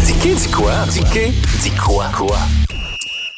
[0.05, 0.73] Tiquet dit quoi?
[0.91, 2.07] Tiquet dit quoi?
[2.15, 2.37] Quoi?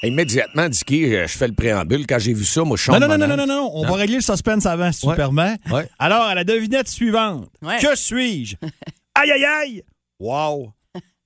[0.02, 2.06] Immédiatement, Dicky, euh, je fais le préambule.
[2.08, 3.40] Quand j'ai vu ça, moi, je chante Non, non, non, non, âme.
[3.40, 5.12] non, non, on va régler le suspense avant, si tu Ouais.
[5.12, 5.56] me permets.
[5.72, 5.88] Ouais.
[5.98, 7.48] Alors, à la devinette suivante.
[7.62, 7.78] Ouais.
[7.80, 8.54] Que suis-je?
[9.16, 9.82] aïe, aïe, aïe!
[10.20, 10.70] Wow!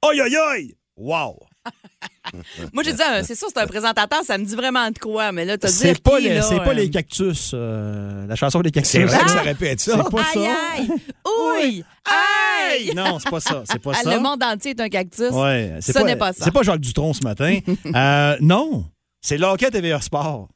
[0.03, 0.75] Aïe, aïe, aïe!
[0.97, 1.39] Wow!
[2.73, 5.33] Moi, j'ai dit, ah, c'est sûr, c'est un présentateur, ça me dit vraiment de quoi,
[5.33, 5.75] mais là, t'as dit.
[5.75, 8.91] C'est pas, qui, les, là, c'est pas euh, les cactus, euh, la chanson des cactus.
[8.93, 9.25] C'est vrai Ah!
[9.25, 10.03] que ça répète ça.
[10.05, 10.57] C'est pas Aïe, ça.
[10.75, 10.89] aïe!
[11.55, 11.85] Oui!
[12.05, 12.95] Aïe!
[12.95, 13.63] Non, c'est pas ça.
[13.71, 14.15] C'est pas Ah, ça.
[14.15, 15.31] Le monde entier est un cactus.
[15.31, 16.45] Ouais, c'est Ce pas, n'est pas ça.
[16.45, 17.59] C'est pas Jacques Dutronc ce matin.
[17.95, 18.87] Euh, non,
[19.21, 20.49] c'est Locket TVA Sport.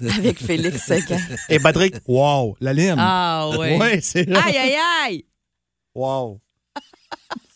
[0.00, 1.18] Avec Félix Séquin.
[1.48, 2.96] Et Patrick, wow, la lime.
[2.98, 3.76] Ah, ouais.
[3.78, 4.40] Ouais, c'est là.
[4.46, 5.24] Aïe, aïe, aïe!
[5.94, 6.40] Wow.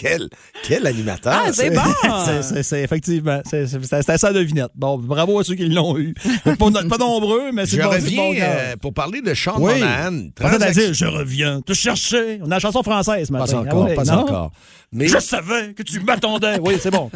[0.00, 0.30] Quel,
[0.62, 1.42] quel animateur.
[1.46, 1.82] Ah, c'est bon!
[2.62, 4.70] C'est- effectivement, c'est- c'est- c'était ça la devinette.
[4.74, 6.14] Bon, bravo à ceux qui l'ont eu.
[6.44, 8.48] Pas, pas nombreux, mais c'est Je bon, reviens cœur.
[8.50, 9.74] euh, pour parler de Sean Oui.
[9.74, 10.28] Monahan.
[10.34, 12.38] Transac- dire, je reviens te chercher.
[12.42, 14.20] On a la chanson française ce Pas encore, Ah ouais, pas non?
[14.20, 14.52] encore.
[14.92, 16.58] Mais Je savais que tu m'attendais.
[16.60, 17.10] Oui, c'est bon.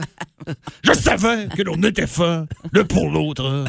[0.84, 3.64] Je savais que l'on était fin, le pour l'autre.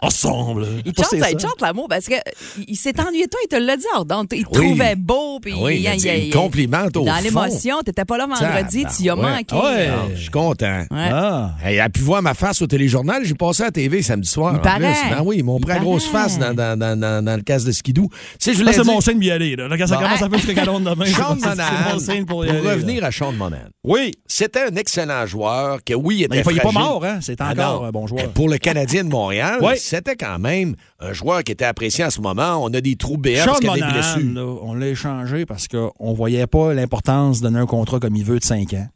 [0.00, 0.66] ensemble.
[0.84, 2.18] Il chante, ça, il chante l'amour parce que euh,
[2.58, 3.84] il, il s'est ennuyé de toi, il te l'a dit.
[3.96, 4.26] hors d'onde.
[4.32, 4.66] Il te Oui.
[4.66, 5.40] trouvait beau.
[5.40, 9.02] Puis Oui, il a dit, il complimente au Dans l'émotion, t'étais pas là vendredi, tu
[9.02, 9.54] y as manqué.
[9.54, 10.84] Ouais, je suis content.
[10.90, 11.10] Ouais.
[11.12, 11.52] Ah.
[11.70, 13.24] Il a pu voir ma face au téléjournal.
[13.24, 14.52] J'ai passé à la TV samedi soir.
[14.54, 14.92] Il en paraît.
[14.92, 15.10] plus.
[15.16, 17.66] Ben oui, ils m'ont pris la grosse face dans, dans, dans, dans, dans le casque
[17.66, 18.08] de skidoo.
[18.40, 19.56] Tu sais, je c'est mon signe d'y aller.
[19.56, 19.68] Là.
[19.76, 20.02] Quand ça Bon.
[20.02, 22.62] commence à faire galon de demain, Sean Monahan, mon signe pour, pour y aller.
[22.62, 22.72] là.
[22.74, 23.62] revenir à Sean Monahan.
[23.84, 24.12] Oui.
[24.26, 27.18] C'était un excellent joueur que, oui, il était Mais il n'est pas mort, hein?
[27.20, 27.86] C'est Ah encore non.
[27.88, 28.28] un bon joueur.
[28.30, 32.20] Pour le Canadien de Montréal, c'était quand même un joueur qui était apprécié en ce
[32.20, 32.62] moment.
[32.62, 34.60] On a des trous béants parce qu'il y a des blessures.
[34.64, 38.24] on l'a échangé parce qu'on ne voyait pas l'importance de donner un contrat comme il
[38.36, 38.88] de 5 ans.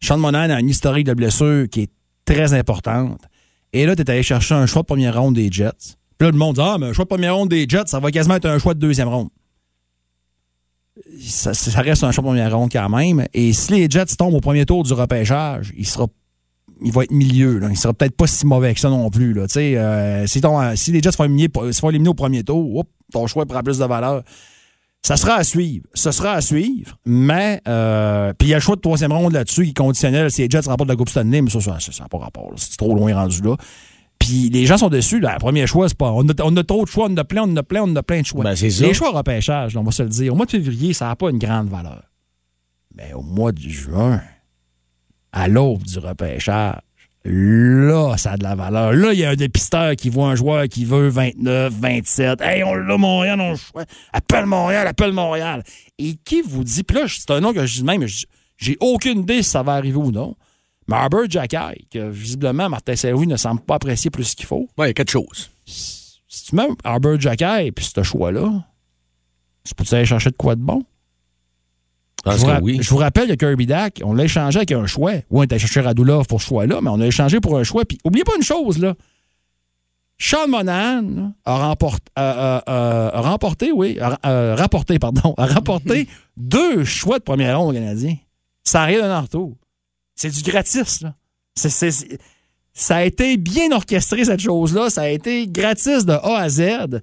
[0.00, 1.90] Sean Monahan a une historique de blessure qui est
[2.24, 3.20] très importante.
[3.72, 5.96] Et là, tu es allé chercher un choix de première ronde des Jets.
[6.18, 8.00] Puis là, le monde dit Ah, mais un choix de première ronde des Jets, ça
[8.00, 9.28] va quasiment être un choix de deuxième ronde.
[11.20, 13.26] Ça, reste un choix de première ronde quand même.
[13.34, 16.06] Et si les Jets tombent au premier tour du repêchage, il sera
[16.82, 17.58] il va être milieu.
[17.58, 17.68] Là.
[17.70, 19.32] Il sera peut-être pas si mauvais que ça non plus.
[19.32, 19.46] Là.
[19.56, 20.40] Euh, si,
[20.74, 23.78] si les Jets se font éliminer, font éliminer au premier tour, ton choix prend plus
[23.78, 24.22] de valeur.
[25.02, 25.86] Ça sera à suivre.
[25.94, 26.98] Ce sera à suivre.
[27.04, 30.30] Mais, euh, puis il y a le choix de troisième ronde là-dessus qui est conditionnel.
[30.30, 32.52] Si les Jets remportent la Coupe Stanley, mais ça, ça n'a pas rapport.
[32.56, 33.56] C'est trop loin rendu là.
[34.18, 34.88] Puis les gens sont.
[34.88, 34.98] Là.
[34.98, 36.10] Le premier choix, c'est pas.
[36.10, 38.02] On a, on a trop de choix, on a plein, on a plein, on a
[38.02, 38.44] plein de choix.
[38.44, 38.86] Ben, c'est ça.
[38.86, 40.32] les choix repêchage, on va se le dire.
[40.32, 42.02] Au mois de février, ça n'a pas une grande valeur.
[42.94, 44.22] Mais au mois de juin,
[45.32, 46.80] à l'aube du repêchage,
[47.30, 48.92] là, ça a de la valeur.
[48.92, 52.40] Là, il y a un dépisteur qui voit un joueur qui veut 29, 27.
[52.40, 53.54] Hey, on l'a, Montréal, on.
[54.12, 55.62] Appelle Montréal, appelle Montréal.
[55.98, 58.76] Et qui vous dit, puis là, c'est un nom que je dis même, je- j'ai
[58.80, 60.34] aucune idée si ça va arriver ou non.
[60.88, 64.68] Mais Arbor Jackay, que visiblement Martin Saint-Louis ne semble pas apprécier plus qu'il faut.
[64.78, 65.50] Oui, il y a quelque chose.
[65.66, 68.64] Si tu mets Arbor Jackay puis ce choix-là,
[69.64, 70.84] tu peux aller chercher de quoi de bon?
[72.32, 72.78] Je vous que ra- oui.
[72.80, 75.12] je vous rappelle que Kirby Dak, on l'a échangé avec un choix.
[75.12, 77.84] Oui, on était cherché Radulov pour ce choix-là, mais on a échangé pour un choix.
[77.84, 78.94] Puis, oubliez pas une chose, là.
[80.18, 86.84] Sean Monahan a, remporté, a- a- a remporté, oui, a, rapporté, pardon, a remporté deux
[86.84, 88.16] choix de première ronde au Canadien.
[88.64, 89.56] Ça n'a rien en retour.
[90.14, 91.14] C'est du gratis, là.
[92.78, 94.88] Ça a été bien orchestré, cette chose-là.
[94.90, 97.02] Ça a été gratis de A à Z.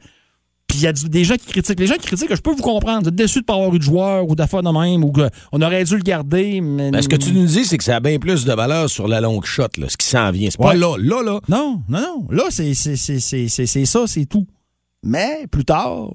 [0.74, 1.80] Puis il y a des gens qui critiquent.
[1.80, 3.04] Les gens qui critiquent, je peux vous comprendre.
[3.04, 5.12] Vous êtes déçus de ne pas avoir eu de joueur ou d'affaires de même, ou
[5.12, 6.62] qu'on aurait dû le garder.
[6.62, 6.90] Mais...
[6.90, 9.08] Ben, ce que tu nous dis, c'est que ça a bien plus de valeur sur
[9.08, 10.50] la longue shot, là, ce qui s'en vient.
[10.50, 10.78] C'est pas Ouais.
[10.78, 10.96] là.
[10.98, 11.40] Là, là.
[11.48, 12.28] Non, non, non.
[12.32, 14.48] Là, c'est ça, c'est tout.
[15.04, 16.10] Mais plus tard,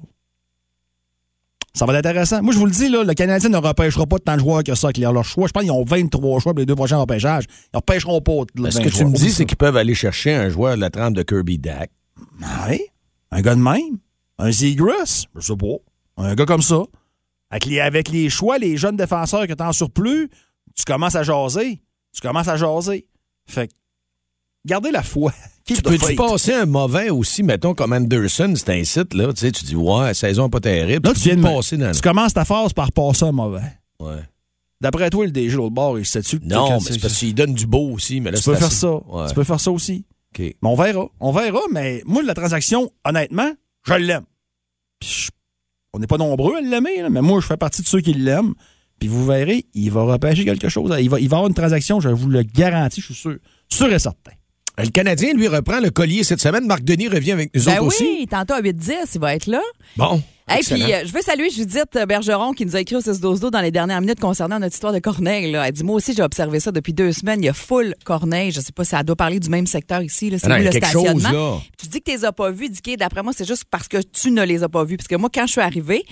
[1.73, 2.41] ça va être intéressant.
[2.43, 4.75] Moi, je vous le dis, là, le Canadien ne repêchera pas tant de joueurs que
[4.75, 5.47] ça avec leur choix.
[5.47, 7.45] Je pense qu'ils ont 23 choix pour les deux prochains repêchages.
[7.47, 8.33] Ils ne repêcheront pas.
[8.55, 10.81] Ben, ce 20 que tu me dis, c'est qu'ils peuvent aller chercher un joueur de
[10.81, 11.91] la trempe de Kirby Dak.
[12.67, 12.81] Oui?
[13.31, 13.99] Un gars de même?
[14.39, 15.25] Un Zegras.
[15.35, 15.75] Je sais pas.
[16.17, 16.83] Un gars comme ça.
[17.51, 20.29] Avec les, avec les choix, les jeunes défenseurs que tu en surplus,
[20.75, 21.81] tu commences à jaser.
[22.13, 23.05] Tu commences à jaser.
[23.47, 23.73] Fait que,
[24.65, 25.33] gardez la foi.
[25.65, 29.51] Tu peux-tu passer un mauvais aussi, mettons, comme Anderson, c'est un site, là, tu sais,
[29.51, 31.07] tu dis, ouais, saison pas terrible.
[31.07, 33.61] Là, tu viens de passer dans Tu commences ta phase par passer un mauvais.
[33.99, 34.23] Ouais.
[34.81, 37.53] D'après toi, le DG l'autre bord, il sait-tu que Non, mais c'est parce qu'il donne
[37.53, 38.19] du beau aussi.
[38.19, 38.93] Mais là, tu peux faire ça.
[38.93, 39.27] Ouais.
[39.27, 40.05] Tu peux faire ça aussi.
[40.33, 40.39] OK.
[40.39, 41.05] Mais on verra.
[41.19, 43.51] On verra, mais moi, la transaction, honnêtement,
[43.85, 44.23] je l'aime.
[45.93, 48.13] On n'est pas nombreux à l'aimer, là, mais moi, je fais partie de ceux qui
[48.13, 48.53] l'aiment.
[48.99, 50.93] Puis vous verrez, il va repêcher quelque chose.
[50.99, 53.37] Il va, il va avoir une transaction, je vous le garantis, je suis sûr.
[53.69, 54.31] Sûr et certain.
[54.77, 56.65] Le Canadien, lui, reprend le collier cette semaine.
[56.65, 58.27] Marc Denis revient avec nous Ben autres oui, aussi.
[58.27, 59.61] tantôt à 8-10, il va être là.
[59.97, 60.21] Bon.
[60.49, 63.39] Hey, puis, euh, je veux saluer Judith Bergeron qui nous a écrit au 6 12
[63.41, 65.51] dans les dernières minutes concernant notre histoire de Corneille.
[65.51, 65.67] Là.
[65.67, 67.41] Elle dit Moi aussi, j'ai observé ça depuis deux semaines.
[67.41, 68.51] Il y a full Corneille.
[68.51, 70.31] Je sais pas si ça doit parler du même secteur ici.
[70.39, 71.31] C'est Ah le chose, stationnement.
[71.31, 71.57] là.
[71.77, 72.97] Tu dis que tu les as pas vus, Dicky.
[72.97, 74.97] D'après moi, c'est juste parce que tu ne les as pas vus.
[74.97, 76.03] Parce que moi, quand je suis arrivée,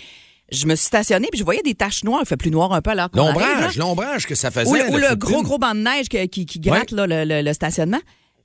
[0.51, 2.21] je me suis stationnée puis je voyais des taches noires.
[2.23, 3.09] Il fait plus noir un peu alors.
[3.13, 4.69] L'ombrage, l'ombrage que ça faisait.
[4.69, 7.41] Ou, le- ou gros, gros banc de neige que- qui, qui gratte là, le, le-
[7.41, 7.99] le stationnement.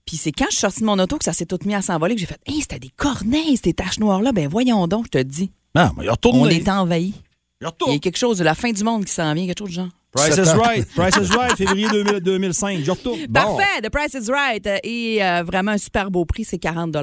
[0.05, 1.81] Puis c'est quand je suis sortie de mon auto que ça s'est tout mis à
[1.83, 4.33] s'envoler que j'ai fait Hey, c'était des corneilles, ces taches noires-là.
[4.33, 5.52] Ben voyons donc, je te dis.
[5.74, 6.38] Non, mais il retourne.
[6.40, 7.14] On est envahi.
[7.14, 7.14] Il
[7.62, 7.92] Il retourne.
[7.92, 9.74] y a quelque chose de la fin du monde qui s'en vient, quelque chose de
[9.74, 9.88] genre.
[10.12, 10.87] Price is right.
[10.94, 12.80] Price is right, février 2000 2005.
[12.85, 13.18] Je retourne.
[13.32, 14.66] Parfait, The Price is Right.
[14.66, 16.94] Euh, Et euh, vraiment un super beau prix, c'est 40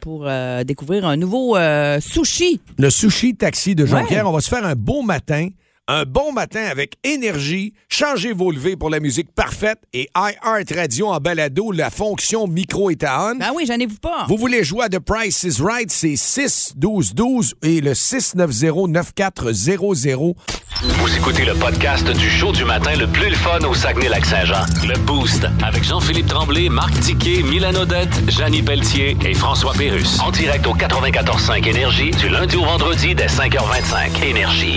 [0.00, 2.60] pour euh, découvrir un nouveau euh, sushi.
[2.78, 4.24] Le sushi taxi de Jean-Pierre.
[4.24, 4.30] Ouais.
[4.30, 5.48] On va se faire un beau matin.
[5.88, 7.72] Un bon matin avec énergie.
[7.88, 9.80] Changez vos levées pour la musique parfaite.
[9.92, 13.34] Et iHeart Radio en balado, la fonction micro est à on.
[13.34, 14.26] Ben oui, j'en ai vous pas.
[14.28, 20.34] Vous voulez jouer à The Price is Right, c'est 6-12-12 et le 690-9400.
[20.82, 24.64] Vous écoutez le podcast du show du matin le plus le fun au Saguenay-Lac-Saint-Jean.
[24.86, 30.20] Le Boost avec Jean-Philippe Tremblay, Marc Tiquet, Milan Odette, Janine Pelletier et François Pérus.
[30.20, 34.22] En direct au 94.5 Énergie du lundi au vendredi dès 5h25.
[34.24, 34.76] Énergie.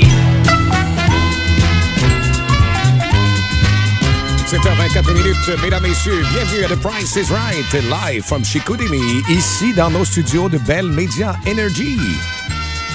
[4.95, 9.89] 7h24 minutes, mesdames, messieurs, bienvenue à The Price is Right, live from Chicoutimi, ici dans
[9.89, 11.97] nos studios de Bell Media Energy.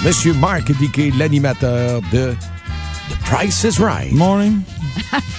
[0.03, 2.35] Monsieur Marc Diquet, l'animateur de
[3.11, 4.13] The Price is Right.
[4.13, 4.61] Morning.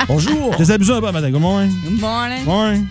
[0.07, 0.55] Bonjour.
[0.55, 1.31] T'es abusé un peu matin.
[1.31, 1.71] Good morning.
[1.83, 2.45] Good morning.
[2.45, 2.85] Morning.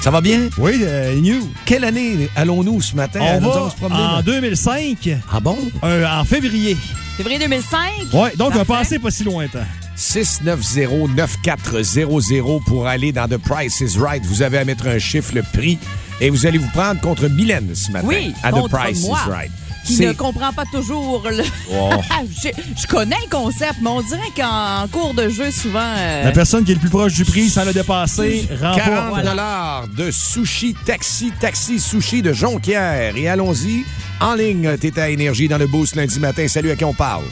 [0.00, 0.42] Ça va bien?
[0.56, 1.50] Oui, euh, new.
[1.64, 3.18] Quelle année allons-nous ce matin?
[3.22, 5.58] On Nous va allons se promener en dans- 2005, Ah bon?
[5.82, 6.76] euh, en février.
[7.16, 7.90] Février 2005.
[8.12, 8.72] Ouais, donc un Parfait.
[8.84, 9.64] passé pas si lointain.
[10.02, 14.24] 690-9400 pour aller dans The Price is Right.
[14.26, 15.78] Vous avez à mettre un chiffre, le prix,
[16.20, 19.18] et vous allez vous prendre contre Mylène ce matin Oui, à The Price moi.
[19.26, 19.50] is Right.
[19.84, 21.42] Qui ne comprend pas toujours le.
[21.72, 21.90] Oh.
[22.42, 25.80] je, je connais le concept, mais on dirait qu'en cours de jeu, souvent.
[25.96, 29.24] euh, La personne qui est le plus proche du prix sans le dépasser 40 remporte.
[29.24, 33.16] dollars de sushi taxi, taxi sushi de Jonquière.
[33.16, 33.84] Et allons-y,
[34.20, 36.46] en ligne, t'es à Énergie dans le boost lundi matin.
[36.46, 37.24] Salut, à qui on parle?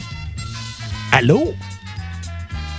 [1.13, 1.53] Allô?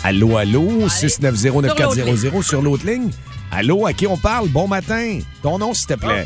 [0.04, 0.86] Allô, allô?
[0.88, 3.10] 690-9400 sur l'autre ligne.
[3.50, 4.48] Allô, à qui on parle?
[4.48, 5.20] Bon matin.
[5.42, 6.24] Ton nom, s'il te plaît.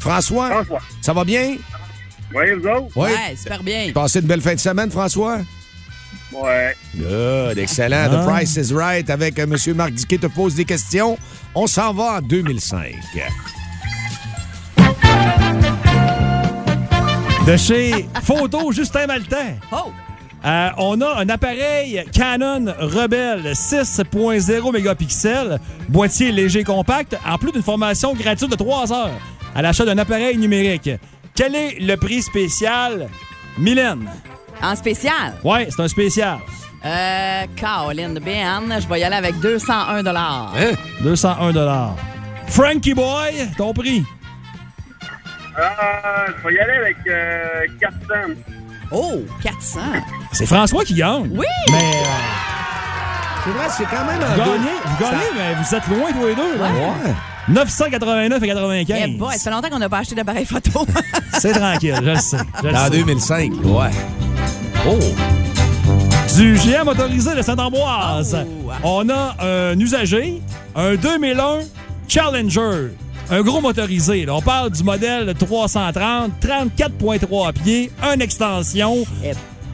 [0.00, 0.50] François?
[0.50, 0.80] François?
[1.00, 1.56] Ça va bien?
[2.34, 2.88] Oui, vous autres?
[2.96, 3.08] Oui.
[3.10, 3.90] Ouais, super bien.
[3.94, 5.38] Passez une belle fin de semaine, François?
[6.32, 6.76] Ouais.
[6.94, 8.10] Good, excellent.
[8.10, 8.26] The Ah.
[8.30, 9.56] Price is Right avec euh, M.
[9.74, 11.16] Marc Diquet te pose des questions.
[11.54, 12.94] On s'en va en 2005.
[17.46, 19.56] De chez Photo Justin Maltais.
[19.72, 19.90] Oh!
[20.44, 27.62] Euh, on a un appareil Canon Rebel 6.0 mégapixels, boîtier léger compact, en plus d'une
[27.62, 29.20] formation gratuite de 3 heures
[29.54, 30.90] à l'achat d'un appareil numérique.
[31.34, 33.08] Quel est le prix spécial,
[33.58, 34.08] Mylène?
[34.62, 35.34] En spécial?
[35.44, 36.38] Ouais, c'est un spécial.
[36.84, 40.54] Euh, Caroline Ben, je vais y aller avec 201 dollars.
[40.56, 40.74] Hein?
[41.02, 41.96] 201
[42.46, 44.04] Frankie Boy, ton prix?
[45.58, 45.62] Euh,
[46.38, 47.98] je vais y aller avec euh, 400.
[48.90, 49.80] Oh, 400.
[50.32, 51.28] C'est François qui gagne.
[51.32, 51.44] Oui!
[51.70, 52.04] Mais euh,
[53.44, 56.26] C'est vrai, c'est quand même vous un gagnez, vous gagnez, mais vous êtes loin tous
[56.26, 56.58] les deux.
[56.58, 56.64] là.
[56.70, 57.14] Ouais.
[57.48, 58.98] 989 et 95.
[59.04, 60.86] Eh boy, ça fait longtemps qu'on n'a pas acheté d'appareil photo.
[61.38, 62.36] C'est tranquille, je le sais.
[62.62, 62.90] je le Dans sais.
[62.90, 63.90] 2005, ouais.
[64.86, 64.98] Oh!
[66.36, 68.36] Du géant motorisé de Saint-Ambroise.
[68.66, 68.70] Oh.
[68.82, 70.40] On a un usager,
[70.76, 71.60] un 2001
[72.06, 72.90] Challenger.
[73.30, 74.24] Un gros motorisé.
[74.24, 74.34] là.
[74.36, 79.04] On parle du modèle 330, 34.3 pieds, une extension,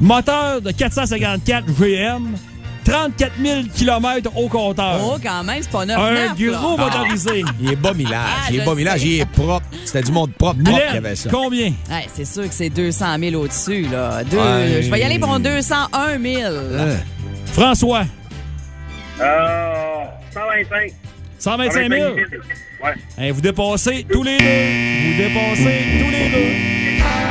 [0.01, 2.37] moteur de 454 GM,
[2.85, 5.01] 34 000 km au compteur.
[5.03, 6.35] oh, quand même, c'est pas neuf un là.
[6.37, 7.45] gros motorisé.
[7.61, 8.13] Il est bas millage.
[8.27, 9.03] Ah, il est bas millage.
[9.05, 9.67] Il est propre.
[9.85, 11.31] C'était du monde propre, propre qui avait ça.
[11.31, 11.69] combien?
[11.91, 14.23] Ouais, c'est sûr que c'est 200 000 au-dessus, là.
[14.25, 14.83] Deux-.
[14.83, 16.53] Je vais y aller pour un 201 000.
[16.79, 16.97] Hein?
[17.53, 18.03] François,
[19.21, 20.93] Euh, 125.
[21.45, 22.15] 125 000.
[23.19, 23.31] Ouais.
[23.31, 24.45] Vous dépassez tous les deux.
[24.45, 26.55] Vous dépassez tous les deux.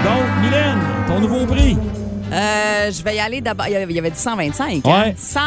[0.04, 1.76] Donc, Mylène, ton nouveau prix.
[2.32, 3.65] Euh, je vais y aller d'abord.
[3.67, 4.86] Il y avait- dit 125.
[4.86, 5.04] hein?
[5.06, 5.15] Ouais.
[5.17, 5.39] 100,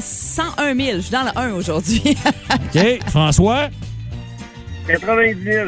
[0.00, 0.96] 101 000.
[0.96, 2.02] Je suis dans le 1 aujourd'hui.
[2.52, 3.10] OK.
[3.10, 3.68] François,
[4.86, 5.66] 90 000.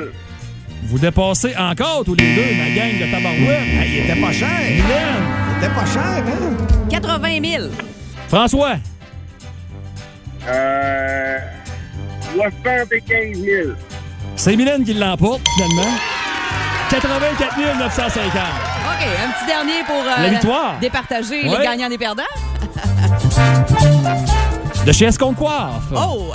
[0.84, 3.60] vous dépassez encore tous les deux, ma gang de tabarouette.
[3.80, 4.48] Hey, il était pas cher.
[4.60, 6.56] Mylène, Il était pas cher, hein?
[6.88, 7.68] 80 000.
[8.28, 8.74] François,
[10.46, 11.38] Euh,
[12.34, 13.68] 75 000.
[14.36, 15.96] c'est Mylène qui l'emporte, finalement.
[16.90, 18.32] 84 950.
[18.32, 20.78] OK, un petit dernier pour euh, La victoire.
[20.80, 21.58] départager Ouais.
[21.58, 22.22] les gagnants des perdants.
[24.84, 25.84] De chez Escompte Coiffe?
[25.96, 26.32] Oh!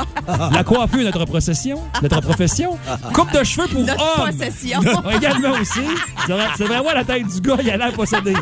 [0.52, 2.78] La coiffure, notre procession, notre profession.
[3.14, 4.32] Coupe de cheveux pour Notre hommes.
[4.32, 4.80] possession.
[5.16, 5.82] Également aussi.
[6.26, 8.34] C'est vrai- C'est vraiment la tête du gars, il a l'air possédé.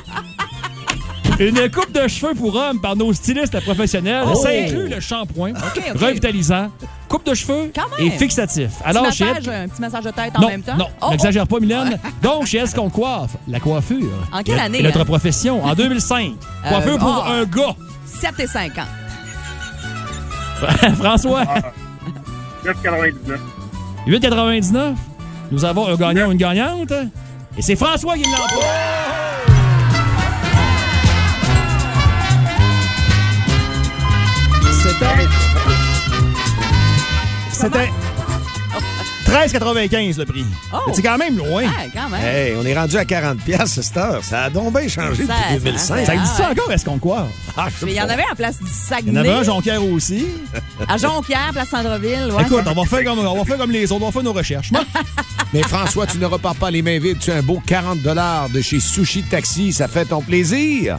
[1.40, 4.24] Une coupe de cheveux pour hommes par nos stylistes professionnels.
[4.28, 4.34] Oh.
[4.36, 5.54] Ça inclut le shampoing,
[5.96, 6.70] revitalisant,
[7.08, 8.70] coupe de cheveux et fixatif.
[8.72, 10.78] Petit Alors, chez massage, un petit massage de tête en non, même temps.
[10.78, 12.00] non, Oh, n'exagère pas, Mylène.
[12.24, 13.38] Donc, chez Est-ce qu'on coiffe?
[13.48, 14.08] La coiffure.
[14.34, 15.06] En quelle année, notre hein?
[15.06, 16.26] profession, en 2005.
[16.66, 17.30] Euh, Coiffure pour oh.
[17.32, 17.76] un gars.
[17.80, 18.86] oh, 7 et 50.
[20.98, 21.44] François,
[22.66, 23.14] 9,99.
[24.08, 24.96] 8,99.
[25.52, 26.92] Nous avons un gagnant ou une gagnante?
[27.56, 28.66] Et c'est François qui l'emporte.
[34.88, 35.28] C'était.
[37.52, 37.92] C'était
[39.26, 40.46] 13,95 le prix.
[40.74, 40.78] Oh.
[40.94, 41.64] C'est quand même loin.
[41.68, 42.24] Ah, quand même.
[42.24, 44.24] Hey, on est rendu à 40 pièces cette heure.
[44.24, 45.98] Ça a donc bien changé Ça- depuis 2005.
[46.00, 47.28] ça- Ça existe ça encore, est-ce qu'on croit?
[47.58, 49.12] Ah, il y en avait à place du Il y Saguenay.
[49.12, 50.28] en avait un à Jonquière aussi.
[50.88, 52.32] À Jonquière, place Centreville.
[52.32, 54.24] Ouais, Écoute, on va, faire comme, on va faire comme les autres, on va faire
[54.24, 54.72] nos recherches.
[54.72, 54.84] Moi,
[55.54, 57.20] Mais François, tu ne repars pas les mains vides.
[57.20, 59.74] Tu as un beau 40 de chez Sushi Taxi.
[59.74, 60.98] Ça fait ton plaisir.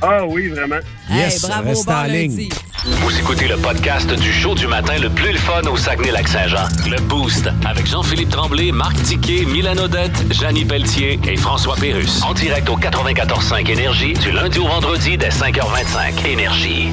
[0.00, 0.76] Ah oui, vraiment.
[1.10, 2.36] Hey, Yes, bravo, reste bon en lundi.
[2.36, 2.48] ligne.
[2.84, 6.68] Vous écoutez le podcast du show du matin le plus le fun au Saguenay-Lac-Saint-Jean.
[6.88, 12.22] Le Boost avec Jean-Philippe Tremblay, Marc Tiquet, Milan Odette, Janine Pelletier et François Pérus.
[12.22, 16.26] En direct au 94.5 Énergie du lundi au vendredi dès 5h25.
[16.26, 16.88] Énergie.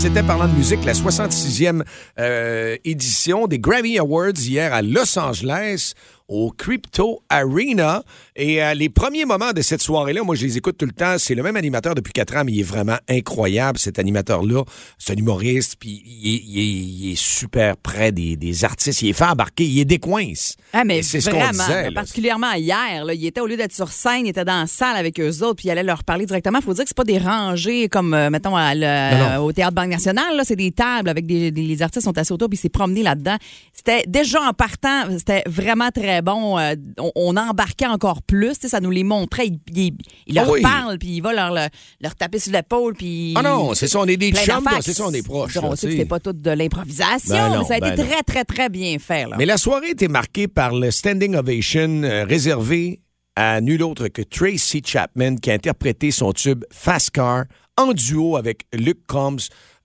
[0.00, 1.82] C'était parlant de musique, la 66e
[2.20, 5.94] euh, édition des Grammy Awards hier à Los Angeles
[6.28, 8.02] au Crypto Arena.
[8.40, 11.16] Et euh, les premiers moments de cette soirée-là, moi, je les écoute tout le temps.
[11.18, 14.62] C'est le même animateur depuis quatre ans, mais il est vraiment incroyable, cet animateur-là.
[14.96, 16.64] C'est un humoriste, puis il est, il est-
[17.08, 19.02] il est super près des, des artistes.
[19.02, 20.54] Il est fait embarquer, il est décoince.
[20.72, 23.74] Ah, mais c'est ce qu'on disait, là, particulièrement hier, là, il était au lieu d'être
[23.74, 26.24] sur scène, il était dans la salle avec eux autres, puis il allait leur parler
[26.24, 26.60] directement.
[26.60, 29.52] Il faut dire que c'est pas des rangées comme, euh, mettons, à le- Non, au
[29.52, 30.40] Théâtre Banque Nationale.
[30.44, 33.02] C'est des tables avec des, des- les artistes sont assis autour, puis il s'est promené
[33.02, 33.36] là-dedans.
[33.72, 36.56] C'était déjà en partant, c'était vraiment très bon.
[36.56, 38.54] Euh, on, on embarquait encore plus.
[38.60, 39.48] Ça nous les montrait.
[39.48, 39.96] Il, il-
[40.28, 40.62] il leur Ah oui.
[40.62, 41.68] parle, puis il va leur, leur,
[42.00, 42.94] leur taper sur l'épaule.
[42.94, 45.70] puis Ah non, c'est ça, on est des chums, c'est ça, on est proches, On
[45.70, 47.34] là, sait que c'était pas tout de l'improvisation.
[47.34, 48.08] Ben mais ça a ben été non.
[48.08, 49.26] très, très, très bien fait.
[49.26, 49.34] Là.
[49.38, 53.00] Mais la soirée était marquée par le standing ovation euh, réservé
[53.34, 57.44] à nul autre que Tracy Chapman qui a interprété son tube Fast Car
[57.76, 59.38] en duo avec Luke Combs.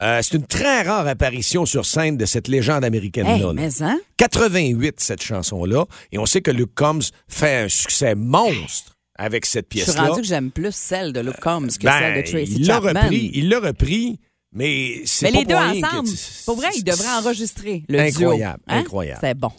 [0.04, 3.36] Euh, c'est une très rare apparition sur scène de cette légende américaine-là.
[3.36, 3.54] Hey, là.
[3.54, 4.00] mais hein?
[4.18, 5.86] 88, cette chanson-là.
[6.12, 10.08] Et on sait que Luke Combs fait un succès monstre avec cette Je suis pièce-là.
[10.10, 12.74] rendu que j'aime plus celle de Luke Combs que Ben, celle de Tracy il l'a
[12.82, 13.02] Chapman.
[13.02, 14.20] repris, il l'a repris,
[14.52, 15.56] mais c'est Mais pas les deux
[15.88, 18.76] ensemble, tu- pour vrai, ils devraient enregistrer le Incroyable, duo.
[18.76, 18.80] Hein?
[18.80, 19.20] incroyable.
[19.22, 19.52] C'était bon.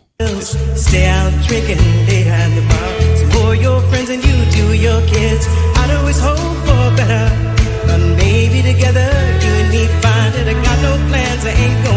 [0.76, 2.78] Stay out drinking the bar.
[3.16, 7.30] So for your friends and you to your kids, I'd always hope for better.
[7.86, 9.13] But maybe together, you and
[9.74, 10.46] me find it.
[10.46, 11.93] I got no plans, I ain't going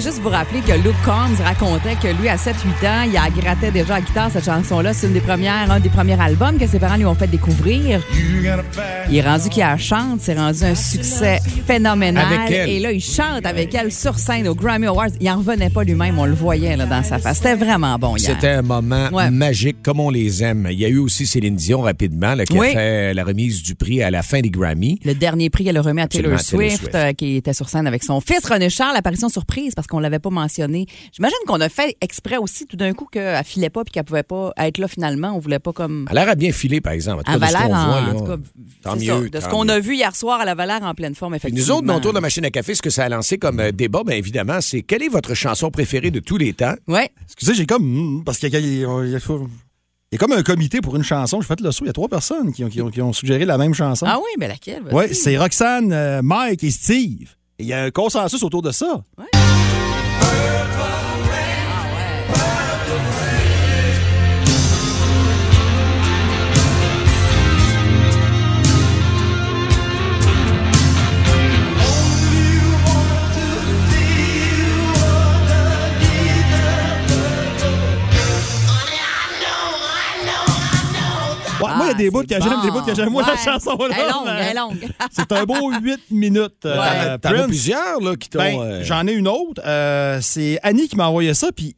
[0.00, 3.28] sais, juste vous rappeler que Luke Combs racontait que lui, à 7-8 ans, il a
[3.30, 4.92] gratté déjà à la guitare cette chanson-là.
[4.92, 8.00] C'est une des premières, un des premiers albums que ses parents lui ont fait découvrir.
[9.10, 12.26] Il est rendu qu'il la chante, c'est rendu un succès phénoménal.
[12.32, 12.68] Avec elle.
[12.70, 15.08] Et là, il chante avec elle sur scène au Grammy Awards.
[15.20, 17.38] Il en revenait pas lui-même, on le voyait là, dans sa face.
[17.38, 18.30] C'était vraiment bon hier.
[18.34, 19.30] C'était un moment Ouais.
[19.30, 20.68] magique, comme on les aime.
[20.70, 22.68] Il y a eu aussi Céline Dion rapidement, là, qui Oui.
[22.68, 24.98] a fait la remise du prix à la fin des Grammy.
[25.04, 28.02] Le dernier prix qu'elle a remis à Taylor Swift, euh, qui était sur scène avec
[28.02, 30.86] son fils René Charles, apparition surprise parce qu'on l'avait pas mentionné.
[31.12, 34.22] J'imagine qu'on a fait exprès aussi tout d'un coup qu'elle filait pas puis qu'elle pouvait
[34.22, 35.32] pas être là finalement.
[35.34, 36.06] On voulait pas comme.
[36.10, 37.20] Elle a l'air à bien filer, par exemple.
[37.20, 38.36] En tout À cas, de ce Valère, qu'on en, tout cas,
[38.82, 39.06] tant mieux.
[39.30, 39.38] ça.
[39.38, 41.66] De ce qu'on a vu hier soir à la Valère en pleine forme, Puis effectivement.
[41.66, 43.72] nous autres, dans tour de machine à café, ce que ça a lancé comme euh,
[43.72, 46.74] débat, bien évidemment, c'est quelle est votre chanson préférée de tous les temps?
[46.88, 47.10] Ouais.
[47.24, 47.84] Excusez, j'ai comme.
[47.84, 49.18] hmm, Parce qu'il y a, il y a- il y a-
[50.12, 51.40] il y a comme un comité pour une chanson.
[51.40, 51.84] J'ai fait le saut.
[51.84, 54.06] Il y a trois personnes qui ont, qui ont- qui ont suggéré la même chanson.
[54.08, 54.82] Ah oui, mais laquelle?
[54.92, 57.30] Oui, c'est Roxane, euh, Mike et Steve.
[57.58, 59.02] Et Il y a un consensus autour de ça.
[59.18, 59.24] Ouais,
[60.44, 60.83] world.
[81.84, 83.10] Moi, il y a des bouts que j'aime, des bouts que j'aime.
[83.10, 83.38] Moi, la Ouais.
[83.44, 83.86] chanson-là.
[83.90, 84.88] Elle est longue, elle est longue.
[85.12, 86.64] C'est un beau 8 minutes.
[86.66, 89.62] euh, t'en as plusieurs, là, qui t'ont, Ben, euh, J'en ai une autre.
[89.64, 91.76] Euh, c'est Annie qui m'a envoyé ça, puis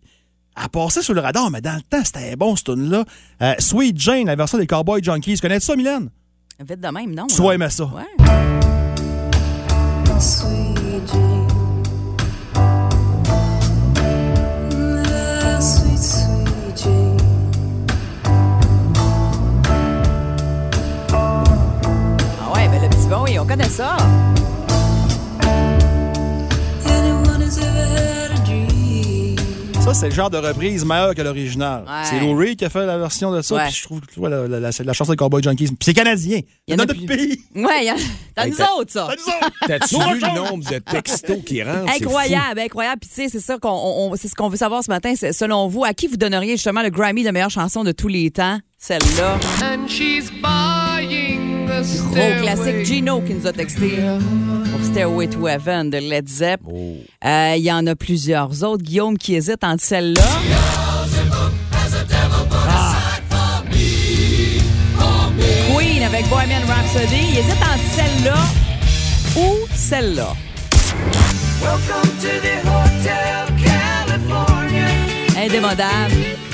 [0.60, 3.04] elle passait sur le radar, mais dans le temps, c'était bon, cette tune-là.
[3.42, 5.38] Euh, Sweet Jane, la version des Cowboy Junkies.
[5.38, 6.08] Connais-tu ça, Mylène?
[6.60, 7.26] Vite de même, non?
[7.26, 7.48] Tu là.
[7.48, 7.84] vas aimer ça.
[7.84, 8.26] Ouais.
[10.18, 10.75] Sweet,
[23.08, 23.96] ben bon, oui, on connaît ça.
[29.84, 31.84] Ça, c'est le genre de reprise meilleure que l'original.
[31.86, 32.02] Ouais.
[32.02, 33.64] C'est Lou qui a fait la version de ça, Ouais.
[33.66, 35.66] puis je trouve que ouais, la, la, la, la chanson des Cowboy Junkies.
[35.68, 36.40] Puis c'est canadien.
[36.66, 37.06] Il y en dans a notre plus.
[37.06, 37.40] pays.
[37.54, 37.94] Ouais, y a-
[38.36, 39.08] dans Hey, nous t'as- autres, ça.
[39.68, 41.88] T'as-tu Nous vu le nombre de textos qui rentrent?
[42.02, 42.98] Incroyable, incroyable.
[43.00, 45.12] Puis tu sais, c'est ça qu'on, on- on- c'est ce qu'on veut savoir ce matin.
[45.16, 48.08] C'est, selon vous, à qui vous donneriez justement le Grammy de meilleure chanson de tous
[48.08, 48.58] les temps?
[48.78, 49.38] Celle-là.
[49.62, 51.35] And she's buying
[51.82, 52.84] Gros classique.
[52.86, 53.98] Gino qui nous a texté
[54.70, 56.60] pour Stairway to Heaven de Led Zepp.
[56.66, 56.96] Oh.
[57.24, 58.82] Euh, Il y en a plusieurs autres.
[58.82, 60.22] Guillaume qui hésite entre celle-là.
[62.68, 62.94] Ah.
[65.74, 67.20] Queen avec Bohemian Rhapsody.
[67.32, 68.36] Il hésite entre celle-là
[69.36, 70.32] ou celle-là.
[75.36, 76.45] Indémodable.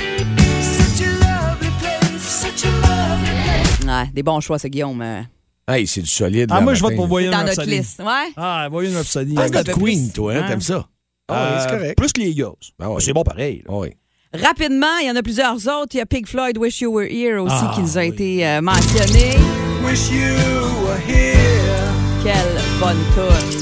[3.87, 5.01] Ouais, des bons choix, c'est Guillaume.
[5.03, 5.23] euh.
[5.69, 6.49] Hey, c'est du solide.
[6.51, 8.01] Ah, là, moi, je vote pour Bohemian Dans notre liste.
[8.01, 8.33] Ouais.
[8.37, 9.35] Ah, Bohemian Rhapsody.
[9.37, 10.87] C'est notre un peu queen, toi, hein, t'aimes ça?
[11.29, 11.97] Ah, Euh, oui, c'est correct.
[11.99, 12.53] Plus que les Eagles.
[12.81, 13.01] Ah ouais.
[13.01, 13.63] C'est bon pareil.
[13.69, 13.89] Ah oui.
[14.35, 15.95] Rapidement, il y en a plusieurs autres.
[15.95, 18.09] Il y a Pink Floyd, Wish You Were Here aussi, Ah, qui nous a oui.
[18.09, 19.37] été euh, mentionné.
[19.85, 20.35] Wish you
[20.85, 21.93] were here.
[22.25, 22.97] Quelle bonne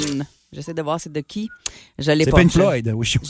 [0.07, 0.27] tune.
[0.53, 1.49] J'essaie de voir c'est de qui.
[1.97, 2.39] Je l'ai C'est pas.
[2.39, 2.93] Pink Je- Floyd.
[2.93, 3.19] Oui, je-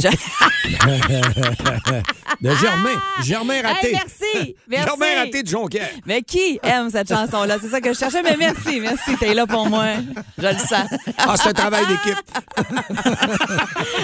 [2.40, 2.98] De Germain.
[3.22, 3.88] Germain raté.
[3.88, 4.54] Hey, merci.
[4.68, 4.86] Merci.
[4.88, 5.90] Germain raté de Jonquière.
[6.06, 7.58] Mais qui aime cette chanson-là?
[7.60, 8.22] C'est ça que je cherchais.
[8.22, 9.16] Mais merci, merci.
[9.18, 9.84] T'es là pour moi.
[10.38, 10.88] Je le sens.
[11.18, 12.16] Ah, c'est un travail d'équipe.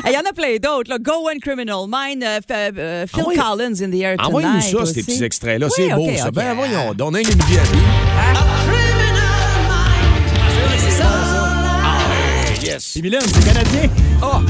[0.06, 0.90] Il y en a plein d'autres.
[0.90, 0.98] là.
[0.98, 3.36] Go One Criminal Mind, euh, f- euh, Phil Ah oui.
[3.36, 4.26] Collins in the Air Tonight.
[4.26, 4.94] Envoie-nous ça, aussi.
[4.94, 5.66] ces petits extraits-là.
[5.68, 6.30] Oui, c'est beau, ça.
[6.30, 8.85] Ben, voyons, donne une vie à
[12.76, 12.84] yes.
[12.92, 13.90] C'est Mylène, c'est canadien.
[14.22, 14.40] Ah!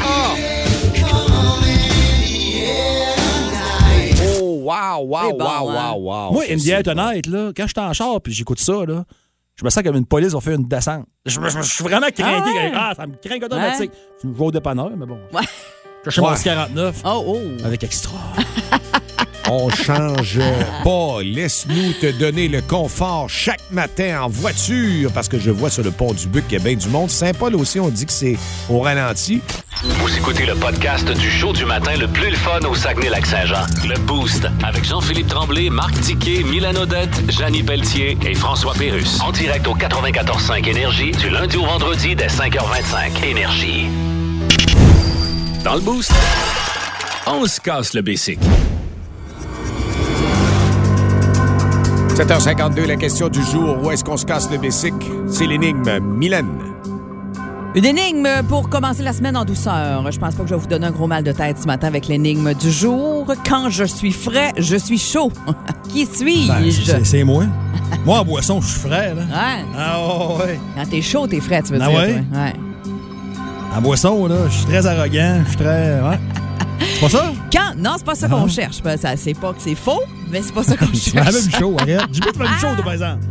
[0.00, 0.34] Ah!
[4.40, 5.92] Oh, wow, wow, bon, wow, hein?
[5.92, 6.32] wow, wow.
[6.32, 9.04] Moi, c'est est honnête, là, quand je suis en char puis j'écoute ça, là,
[9.56, 11.04] je me sens comme une police, on fait une descente.
[11.26, 12.22] Je, me- je me- je suis vraiment craqué.
[12.24, 12.72] Ah ouais?
[12.74, 13.90] Ah, ça me craint automatique.
[14.22, 15.18] Je vais au dépanneur, mais bon.
[15.32, 15.42] Ouais.
[16.06, 16.36] Je mon Ouais.
[16.42, 17.64] 49 Oh, oh.
[17.64, 18.18] avec extra.
[19.54, 20.40] On change
[20.82, 21.22] pas.
[21.22, 25.90] Laisse-nous te donner le confort chaque matin en voiture parce que je vois sur le
[25.90, 27.10] pont du Buc qu'il y a bien du monde.
[27.10, 28.38] Saint-Paul aussi, on dit que c'est
[28.70, 29.42] au ralenti.
[29.82, 33.66] Vous écoutez le podcast du show du matin le plus le fun au Saguenay-Lac-Saint-Jean.
[33.86, 39.20] Le Boost avec Jean-Philippe Tremblay, Marc Tiquet, Milan Odette, Janine Pelletier et François Pérus.
[39.20, 43.22] En direct au 94.5 Énergie du lundi au vendredi dès 5h25.
[43.22, 43.88] Énergie.
[45.62, 46.12] Dans le Boost,
[47.26, 48.38] on se casse le basic.
[52.14, 53.76] 7h52, la question du jour.
[53.82, 54.92] Où est-ce qu'on se casse le basic?
[55.28, 55.98] C'est l'énigme.
[56.00, 56.46] Mylène.
[57.74, 60.10] Une énigme pour commencer la semaine en douceur.
[60.12, 61.86] Je pense pas que je vais vous donner un gros mal de tête ce matin
[61.86, 63.32] avec l'énigme du jour.
[63.48, 65.32] Quand je suis frais, je suis chaud.
[65.88, 66.92] Qui suis-je?
[66.92, 67.44] Ben, c'est- moi.
[68.06, 69.22] Moi, en boisson, je suis frais, là.
[69.22, 69.64] Ouais.
[69.78, 69.98] Ah,
[70.44, 70.58] ouais.
[70.76, 71.98] Quand t'es chaud, t'es frais, tu veux Ah dire.
[71.98, 72.24] ouais?
[72.30, 72.40] toi.
[72.40, 72.52] Ouais.
[73.76, 75.40] En boisson, là, je suis très arrogant.
[75.44, 76.00] Je suis très.
[76.00, 76.18] Ouais.
[76.80, 77.32] C'est pas ça?
[77.52, 77.74] Quand?
[77.76, 78.82] Non, c'est pas ça qu'on cherche.
[78.82, 80.00] Ben, ça- C'est pas que c'est faux,
[80.30, 81.14] mais c'est pas ça qu'on cherche.
[81.32, 82.00] même chaud, arrête.
[82.12, 83.24] J'ai pas tu m'as même chaud, toi, par exemple.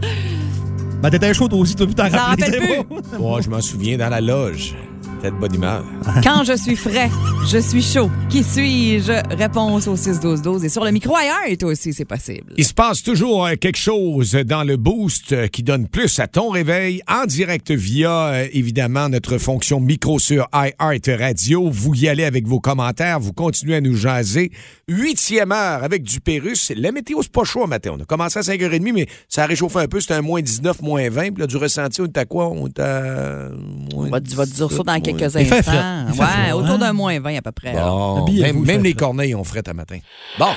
[1.02, 2.44] Ben, t'étais chaud, toi aussi, t'as pu t'en Ça rappeler.
[2.46, 2.84] rappelle c'est plus?
[2.88, 3.02] bon.
[3.20, 4.76] Oh, je m'en souviens dans la loge.
[5.22, 5.84] T'es de bonne humeur.
[6.24, 7.10] Quand je suis frais,
[7.48, 8.10] je suis chaud.
[8.28, 9.36] Qui suis-je?
[9.36, 10.66] Réponse au 6-12-12.
[10.66, 12.54] Et sur le micro ailleurs, toi aussi, c'est possible.
[12.58, 16.26] Il se passe toujours euh, quelque chose dans le boost euh, qui donne plus à
[16.26, 21.70] ton réveil en direct via, euh, évidemment, notre fonction micro sur iHeart Radio.
[21.70, 24.52] Vous y allez avec vos commentaires, vous continuez à nous jaser.
[24.88, 26.72] Huitième heure avec du Pérus.
[26.76, 27.92] La météo, c'est pas chaud matin.
[27.94, 30.00] On a commencé à 5h30, mais ça a réchauffé un peu.
[30.00, 31.34] C'était un moins 19, moins 20.
[31.34, 32.48] Puis là, du ressenti, on est à quoi?
[32.50, 33.50] On est à...
[33.96, 35.72] On va, te dire ça dans quelques Il fait instants.
[36.08, 36.78] Il fait Ouais, frais, autour hein?
[36.78, 37.74] d'un moins 20 à peu près.
[37.74, 39.98] Bon, Habillez-vous, même, même les corneilles ont fret à matin.
[40.38, 40.48] Bon.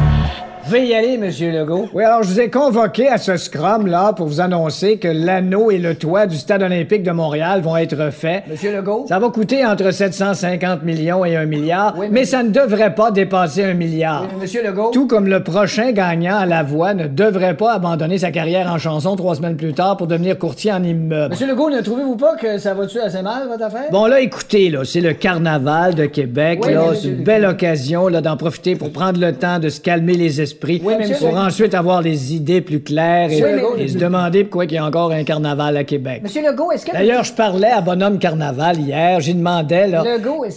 [0.69, 1.87] pouvez y aller, Monsieur Legault.
[1.95, 5.79] Oui, alors je vous ai convoqué à ce scrum-là pour vous annoncer que l'anneau et
[5.79, 8.43] le toit du Stade olympique de Montréal vont être faits.
[8.47, 9.05] Monsieur Legault?
[9.09, 13.63] Ça va coûter entre 750 millions et un milliard, mais ça ne devrait pas dépasser
[13.63, 14.27] un milliard.
[14.39, 14.91] Monsieur Legault?
[14.91, 18.77] Tout comme le prochain gagnant à la voix ne devrait pas abandonner sa carrière en
[18.77, 21.31] chanson trois semaines plus tard pour devenir courtier en immeuble.
[21.31, 23.89] Monsieur Legault, ne trouvez-vous pas que ça va-tu assez mal, votre affaire?
[23.91, 26.83] Bon, là, écoutez, là, c'est le carnaval de Québec, Oui, là.
[26.93, 30.41] C'est une belle occasion, là, d'en profiter pour prendre le temps de se calmer les
[30.41, 30.58] esprits.
[30.63, 34.73] Oui, mais monsieur- pour ensuite avoir les idées plus claires et, se demander pourquoi il
[34.73, 36.21] y a encore un carnaval à Québec.
[36.23, 36.91] Monsieur Legault, est-ce que...
[36.91, 39.19] D'ailleurs, je parlais à Bonhomme Carnaval hier.
[39.19, 40.03] J'y demandais, là.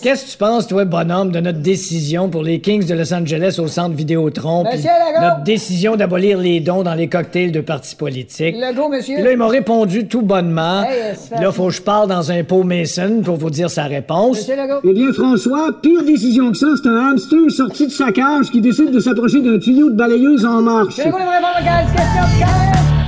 [0.03, 3.57] Qu'est-ce que tu penses, toi, Bonhomme, de notre décision pour les Kings de Los Angeles
[3.59, 4.65] au centre Vidéotron?
[4.65, 5.27] puis Monsieur Legault!
[5.27, 8.57] Notre décision d'abolir les dons dans les cocktails de partis politiques?
[8.57, 9.15] Legault, monsieur.
[9.15, 10.83] Puis là, il m'a répondu tout bonnement.
[10.83, 14.39] Hey, là, faut que je parle dans un pot Mason pour vous dire sa réponse.
[14.39, 14.81] Monsieur Legault.
[14.85, 18.61] Eh bien, François, pire décision que ça, c'est un hamster sorti de sa cage qui
[18.61, 20.87] décide de s'approcher d'un tuyau de balayeuse en marche.
[20.87, 22.49] Monsieur Legault, il va répondre à 15 questions.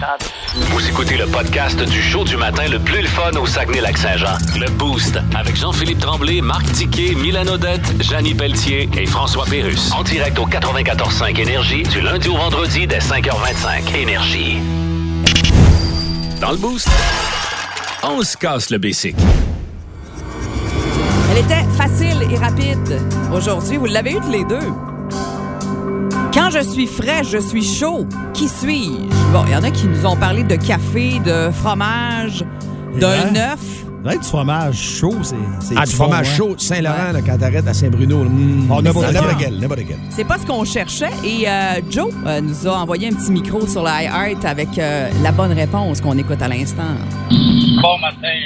[0.01, 0.31] 15.
[0.71, 4.37] Vous écoutez le podcast du show du matin le plus le fun au Saguenay-Lac-Saint-Jean.
[4.59, 9.93] Le Boost avec Jean-Philippe Tremblay, Marc Tiquet, Milan Odette, Janine Pelletier et François Pérus.
[9.93, 13.97] En direct au 94.5 Énergie du lundi au vendredi dès 5h25.
[13.97, 14.59] Énergie.
[16.41, 16.89] Dans le Boost,
[18.03, 19.17] on se casse le basic.
[21.31, 23.01] Elle était facile et rapide.
[23.33, 24.71] Aujourd'hui, vous l'avez eu tous les deux.
[26.55, 28.07] Je suis frais, je suis chaud.
[28.33, 29.33] Qui suis-je?
[29.33, 32.45] Bon, il y en a qui nous ont parlé de café, de fromage,
[33.01, 33.85] d'un œuf.
[34.05, 35.35] Ouais, du fromage chaud, c'est.
[35.77, 36.37] Ah, du bon, fromage hein.
[36.37, 38.23] chaud de Saint-Laurent, là, quand t'arrêtes à Saint-Bruno.
[38.23, 38.81] là, mm, Oh.
[40.11, 41.11] C'est pas ce qu'on cherchait.
[41.25, 45.11] Et euh, Joe euh, nous a envoyé un petit micro sur la iHeart avec euh,
[45.25, 46.95] la bonne réponse qu'on écoute à l'instant.
[47.31, 48.39] Bon matin.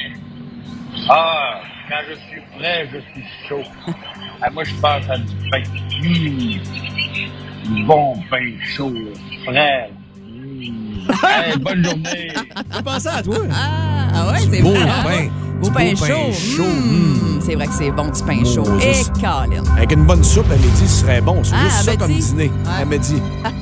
[1.11, 3.63] Ah, quand je suis frais, je suis chaud.
[4.41, 5.59] Ah, moi, je pense à du pain.
[6.01, 7.48] Mmh.
[7.87, 9.11] Bon pain chaud, là,
[9.47, 9.91] frais.
[10.27, 11.09] Mm.
[11.25, 12.33] Hey, bonne journée.
[12.77, 13.37] Je pensais à toi.
[13.51, 14.75] Ah, ah ouais, c'est vrai.
[14.75, 15.29] pain.
[15.61, 16.33] Beau pain beau pain chaud.
[16.33, 16.63] chaud.
[16.65, 18.65] Mmh, C'est vrai que c'est bon du pain chaud.
[18.81, 19.11] Et Moses.
[19.15, 19.63] Colin.
[19.77, 21.43] Avec une bonne soupe à midi, ce serait bon.
[21.43, 22.45] C'est Ah, juste ça comme dîner.
[22.49, 22.83] Ouais.
[22.83, 23.17] À midi.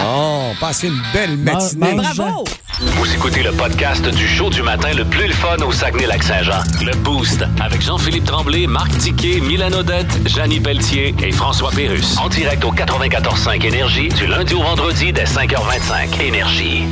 [0.00, 1.94] Oh, passez une belle matinée.
[1.96, 2.44] Bravo!
[2.80, 6.62] Vous écoutez le podcast du show du matin le plus le fun au Saguenay-Lac-Saint-Jean.
[6.80, 12.16] Le Boost avec Jean-Philippe Tremblay, Marc Tiquet, Milan Odette, Janine Pelletier et François Pérus.
[12.18, 16.22] En direct au 94.5 Énergie du lundi au vendredi dès 5h25.
[16.22, 16.84] Énergie.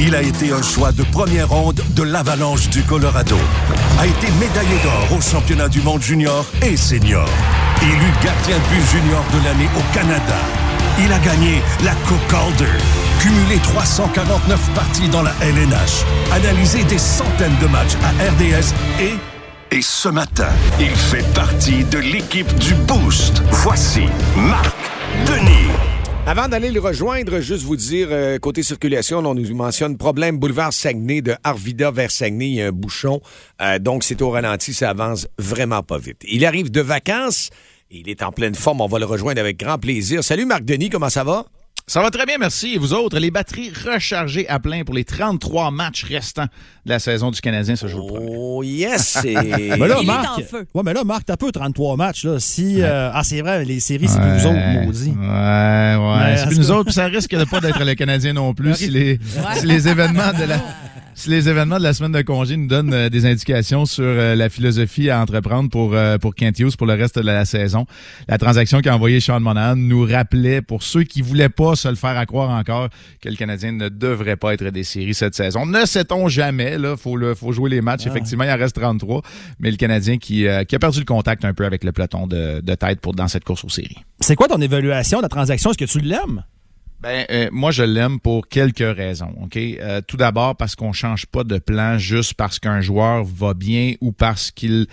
[0.00, 3.36] Il a été un choix de première ronde de l'Avalanche du Colorado.
[4.00, 7.28] A été médaillé d'or au championnat du monde junior et senior.
[7.82, 10.38] Élu gardien de but junior de l'année au Canada.
[11.04, 13.03] Il a gagné la Coupe Calder.
[13.24, 16.04] Cumulé 349 parties dans la LNH.
[16.30, 19.74] Analysé des centaines de matchs à RDS et...
[19.74, 23.42] Et ce matin, il fait partie de l'équipe du Boost.
[23.50, 24.02] Voici
[24.36, 24.76] Marc
[25.26, 25.72] Denis.
[26.26, 30.74] Avant d'aller le rejoindre, juste vous dire, euh, côté circulation, on nous mentionne problème boulevard
[30.74, 32.48] Saguenay de Arvida vers Saguenay.
[32.48, 33.22] Il y a un bouchon.
[33.62, 34.74] Euh, donc, c'est au ralenti.
[34.74, 36.20] Ça avance vraiment pas vite.
[36.30, 37.48] Il arrive de vacances.
[37.90, 38.82] Il est en pleine forme.
[38.82, 40.22] On va le rejoindre avec grand plaisir.
[40.22, 41.46] Salut Marc Denis, comment ça va?
[41.86, 42.74] Ça va très bien, merci.
[42.74, 46.46] Et vous autres, les batteries rechargées à plein pour les 33 matchs restants
[46.86, 48.18] de la saison du Canadien ce jour.
[48.26, 49.18] Oh yes!
[49.24, 52.24] Mais là, Marc, ouais, mais là, Marc, t'as peu 33 matchs.
[52.24, 52.40] Là.
[52.40, 55.10] Si, euh, ah, c'est vrai, les séries, c'est plus nous autres, maudits.
[55.10, 56.36] Ouais, ouais.
[56.38, 58.88] C'est plus nous autres, puis ça risque de pas d'être le Canadien non plus si
[58.88, 59.18] les,
[59.56, 60.56] si les événements de la.
[61.16, 64.34] Si les événements de la semaine de congé nous donnent euh, des indications sur euh,
[64.34, 67.86] la philosophie à entreprendre pour euh, pour Kent Hughes pour le reste de la saison,
[68.26, 71.94] la transaction qu'a envoyé Sean Monahan nous rappelait pour ceux qui voulaient pas se le
[71.94, 72.88] faire à croire encore
[73.20, 75.66] que le Canadien ne devrait pas être des séries cette saison.
[75.66, 78.02] Ne sait-on jamais là, faut le faut jouer les matchs.
[78.06, 78.10] Ah.
[78.10, 79.22] Effectivement, il en reste 33,
[79.60, 82.26] mais le Canadien qui euh, qui a perdu le contact un peu avec le peloton
[82.26, 83.98] de, de tête pour dans cette course aux séries.
[84.18, 85.70] C'est quoi ton évaluation de la transaction?
[85.70, 86.42] Est-ce que tu l'aimes?
[87.04, 89.34] Ben, euh, moi, je l'aime pour quelques raisons.
[89.56, 93.92] Euh, tout d'abord parce qu'on change pas de plan juste parce qu'un joueur va bien
[94.00, 94.86] ou parce qu'il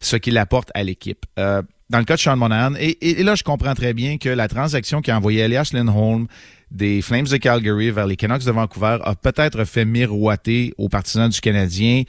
[0.00, 1.26] ce qu'il apporte à l'équipe.
[1.40, 4.16] Euh, dans le cas de Sean Monahan, et, et- et là, je comprends très bien
[4.16, 6.28] que la transaction qui a envoyé Elias Lindholm
[6.70, 11.28] des Flames de Calgary vers les Canucks de Vancouver a peut-être fait miroiter aux partisans
[11.28, 12.02] du Canadien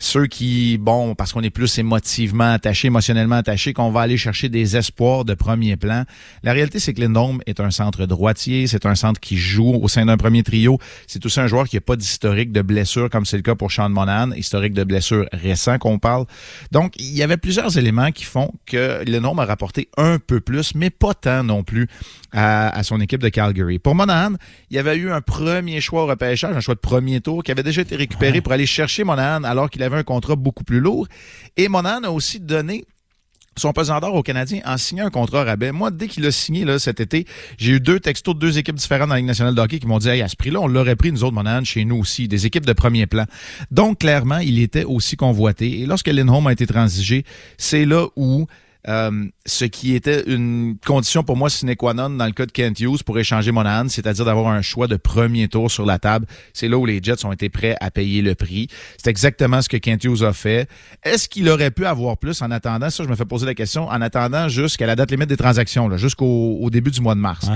[0.00, 4.48] ceux qui, bon, parce qu'on est plus émotivement attaché, émotionnellement attaché, qu'on va aller chercher
[4.48, 6.04] des espoirs de premier plan.
[6.42, 9.88] La réalité, c'est que Lindholm est un centre droitier, c'est un centre qui joue au
[9.88, 10.78] sein d'un premier trio.
[11.06, 13.70] C'est aussi un joueur qui n'a pas d'historique de blessure, comme c'est le cas pour
[13.70, 16.24] Sean Monahan, historique de blessure récent qu'on parle.
[16.72, 20.74] Donc, il y avait plusieurs éléments qui font que Lindholm a rapporté un peu plus,
[20.74, 21.88] mais pas tant non plus
[22.32, 23.78] à, à son équipe de Calgary.
[23.78, 24.34] Pour Monahan,
[24.70, 27.50] il y avait eu un premier choix au repêchage, un choix de premier tour, qui
[27.52, 30.80] avait déjà été récupéré pour aller chercher Monahan alors qu'il avait un contrat beaucoup plus
[30.80, 31.06] lourd.
[31.56, 32.84] Et Monahan a aussi donné
[33.56, 35.72] son pesant d'or aux Canadiens en signant un contrat rabais.
[35.72, 37.26] Moi, dès qu'il a signé là, cet été,
[37.58, 39.86] j'ai eu deux textos de deux équipes différentes dans la Ligue nationale de hockey qui
[39.86, 42.28] m'ont dit hey, à ce prix-là, on l'aurait pris, nous autres, Monahan, chez nous aussi,
[42.28, 43.24] des équipes de premier plan.
[43.70, 45.80] Donc, clairement, il était aussi convoité.
[45.80, 47.24] Et lorsque Lindholm a été transigé,
[47.58, 48.46] c'est là où
[48.88, 52.52] euh, ce qui était une condition pour moi sine qua non dans le cas de
[52.52, 56.26] Kent Hughes pour échanger Monahan, c'est-à-dire d'avoir un choix de premier tour sur la table.
[56.52, 58.68] C'est là où les Jets ont été prêts à payer le prix.
[58.96, 60.68] C'est exactement ce que Kent Hughes a fait.
[61.02, 62.90] Est-ce qu'il aurait pu avoir plus en attendant?
[62.90, 63.88] Ça, je me fais poser la question.
[63.88, 67.20] En attendant jusqu'à la date limite des transactions, là, jusqu'au au début du mois de
[67.20, 67.48] mars.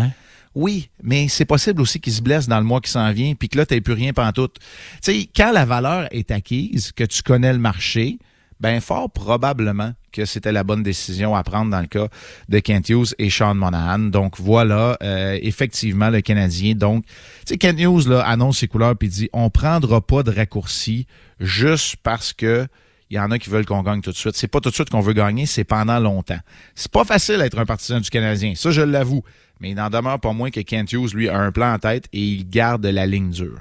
[0.55, 3.49] Oui, mais c'est possible aussi qu'il se blesse dans le mois qui s'en vient, puis
[3.49, 4.57] que là, tu plus rien pantoute.
[5.03, 8.18] Tu sais, quand la valeur est acquise, que tu connais le marché,
[8.61, 12.09] ben fort probablement que c'était la bonne décision à prendre dans le cas
[12.49, 13.99] de Kent Hughes et Sean Monahan.
[13.99, 16.75] Donc voilà, euh, effectivement, le Canadien.
[16.75, 17.13] Donc, tu
[17.47, 21.07] sais, Kent Hughes là, annonce ses couleurs puis dit on prendra pas de raccourci
[21.41, 22.67] juste parce que
[23.11, 24.35] il y en a qui veulent qu'on gagne tout de suite.
[24.35, 26.39] C'est pas tout de suite qu'on veut gagner, c'est pendant longtemps.
[26.75, 29.23] C'est pas facile d'être un partisan du Canadien, ça je l'avoue.
[29.61, 32.07] Mais il n'en demeure pas moins que Kent Hughes, lui, a un plan en tête
[32.13, 33.61] et il garde la ligne dure.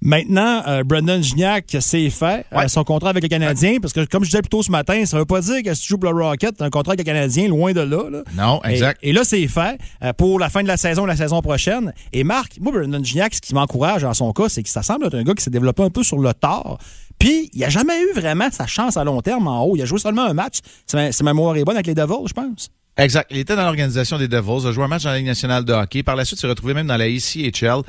[0.00, 2.46] Maintenant, euh, Brendan Gignac, c'est fait.
[2.64, 5.04] euh, son contrat avec le Canadien, parce que comme je disais plus tôt ce matin,
[5.06, 7.00] ça veut pas dire que si tu joues pour le Rocket, t'as un contrat avec
[7.00, 8.08] le Canadien, loin de là.
[8.10, 8.22] là.
[8.36, 9.00] Non, exact.
[9.02, 11.92] Et, et là, c'est fait euh, pour la fin de la saison, la saison prochaine.
[12.12, 15.06] Et Marc, moi, Brendan Gignac, ce qui m'encourage dans son cas, c'est que ça semble
[15.06, 16.78] être un gars qui s'est développé un peu sur le tard.
[17.18, 19.74] Puis, il a jamais eu vraiment sa chance à long terme en haut.
[19.74, 20.58] Il a joué seulement un match.
[20.86, 22.70] C'est ma, ma mémoire est bonne avec les Devils, je pense.
[22.98, 23.28] Exact.
[23.30, 25.72] Il était dans l'organisation des Devils, a joué un match dans la Ligue nationale de
[25.72, 26.02] hockey.
[26.02, 27.82] Par la suite, il s'est retrouvé même dans la ECHL.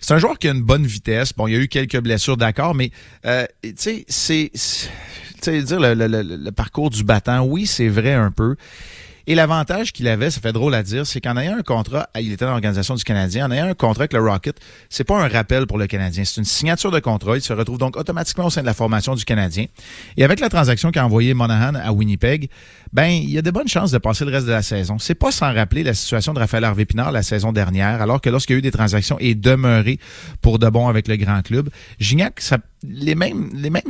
[0.00, 1.32] C'est un joueur qui a une bonne vitesse.
[1.34, 2.90] Bon, il y a eu quelques blessures, d'accord, mais
[3.26, 4.88] euh, tu sais, c'est, c'est-
[5.42, 8.56] tu sais, dire le, le- le- le parcours du battant, oui, c'est vrai un peu.
[9.26, 12.30] Et l'avantage qu'il avait, ça fait drôle à dire, c'est qu'en ayant un contrat, il
[12.30, 14.58] était dans l'organisation du Canadien, en ayant un contrat avec le Rocket,
[14.90, 17.34] c'est pas un rappel pour le Canadien, c'est une signature de contrat.
[17.36, 19.64] Il se retrouve donc automatiquement au sein de la formation du Canadien.
[20.18, 22.50] Et avec la transaction qu'a envoyé Monahan à Winnipeg,
[22.94, 24.98] ben il y a de bonnes chances de passer le reste de la saison.
[25.00, 28.30] C'est pas sans rappeler la situation de Raphaël Harvey Pinard la saison dernière, alors que
[28.30, 29.98] lorsqu'il y a eu des transactions et demeuré
[30.40, 33.82] pour de bon avec le grand club, Gignac, ça les mêmes, les mêmes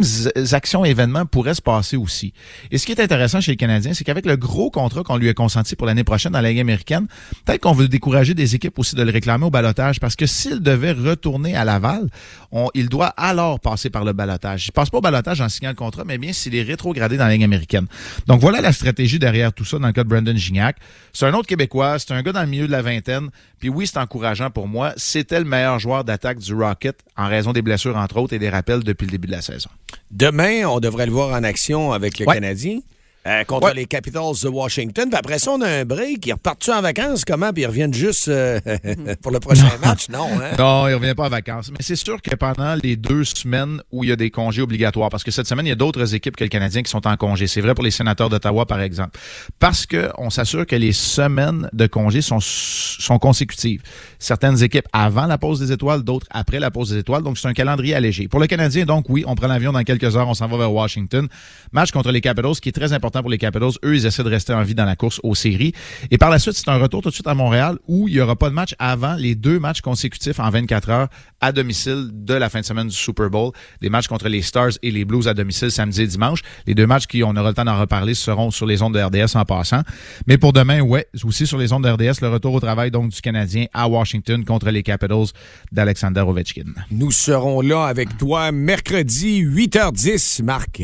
[0.53, 2.33] actions événements pourraient se passer aussi.
[2.71, 5.29] Et ce qui est intéressant chez les Canadiens, c'est qu'avec le gros contrat qu'on lui
[5.29, 7.09] a consenti pour l'année prochaine dans la Ligue américaine,
[7.45, 10.61] peut-être qu'on veut décourager des équipes aussi de le réclamer au balotage parce que s'il
[10.61, 12.09] devait retourner à Laval,
[12.53, 14.69] on, il doit alors passer par le balotage.
[14.69, 17.27] Il passe pas au balotage en signant le contrat, mais bien s'il est rétrogradé dans
[17.27, 17.87] la Ligue américaine.
[18.29, 20.77] Donc voilà la stratégie derrière tout ça dans le cas de Brandon Gignac.
[21.13, 23.29] C'est un autre Québécois, c'est un gars dans le milieu de la vingtaine.
[23.59, 24.93] Puis oui, c'est encourageant pour moi.
[24.97, 28.51] C'était le meilleur joueur d'attaque du Rocket en raison des blessures entre autres et des
[28.51, 29.71] rappels depuis le début de la saison.
[30.11, 32.35] Demain, on devrait le voir en action avec le Ouais.
[32.35, 32.81] Canadien.
[33.27, 33.75] Euh, contre Ouais.
[33.75, 35.09] les Capitals de Washington.
[35.09, 36.27] Puis après ça, on a un break.
[36.27, 37.53] Ils repartent en vacances, comment?
[37.53, 38.61] Puis ils reviennent juste euh,
[39.23, 40.09] pour le prochain match?
[40.11, 40.53] Non, hein?
[40.59, 41.71] Non, il revient pas en vacances.
[41.71, 45.09] Mais c'est sûr que pendant les deux semaines où il y a des congés obligatoires,
[45.09, 47.17] parce que cette semaine, il y a d'autres équipes que le Canadien qui sont en
[47.17, 47.47] congé.
[47.47, 49.19] C'est vrai pour les sénateurs d'Ottawa, par exemple.
[49.59, 53.83] Parce que on s'assure que les semaines de congés sont, sont consécutives.
[54.19, 57.23] Certaines équipes avant la pause des étoiles, d'autres après la pause des étoiles.
[57.23, 58.29] Donc, c'est un calendrier allégé.
[58.29, 60.73] Pour le Canadien, donc, oui, on prend l'avion dans quelques heures, on s'en va vers
[60.73, 61.29] Washington.
[61.73, 63.73] Match contre les Capitals, qui est très important pour les Capitals.
[63.85, 65.73] Eux, ils essaient de rester en vie dans la course aux séries.
[66.11, 68.21] Et par la suite, c'est un retour tout de suite à Montréal où il n'y
[68.21, 71.09] aura pas de match avant les deux matchs consécutifs en 24 heures
[71.41, 73.53] à domicile de la fin de semaine du Super Bowl.
[73.81, 76.41] Des matchs contre les Stars et les Blues à domicile samedi et dimanche.
[76.67, 79.01] Les deux matchs qui, on aura le temps d'en reparler, seront sur les ondes de
[79.01, 79.83] RDS en passant.
[80.27, 83.11] Mais pour demain, ouais, aussi sur les ondes de RDS, le retour au travail donc
[83.11, 85.27] du Canadien à Washington contre les Capitals
[85.73, 86.73] d'Alexander Ovechkin.
[86.91, 90.83] Nous serons là avec toi mercredi 8h10, Marc.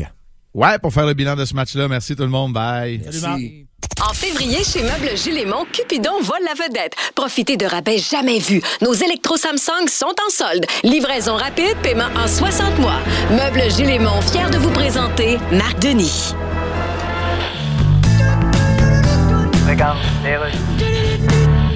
[0.53, 1.87] Ouais, pour faire le bilan de ce match-là.
[1.87, 2.53] Merci tout le monde.
[2.53, 3.01] Bye.
[3.03, 3.67] Merci.
[4.07, 6.93] En février, chez Meubles Gélémont, Cupidon vole la vedette.
[7.15, 8.61] Profitez de rabais jamais vus.
[8.81, 10.65] Nos électros Samsung sont en solde.
[10.83, 12.99] Livraison rapide, paiement en 60 mois.
[13.29, 16.33] Meubles Gélémont, fier de vous présenter Marc Denis.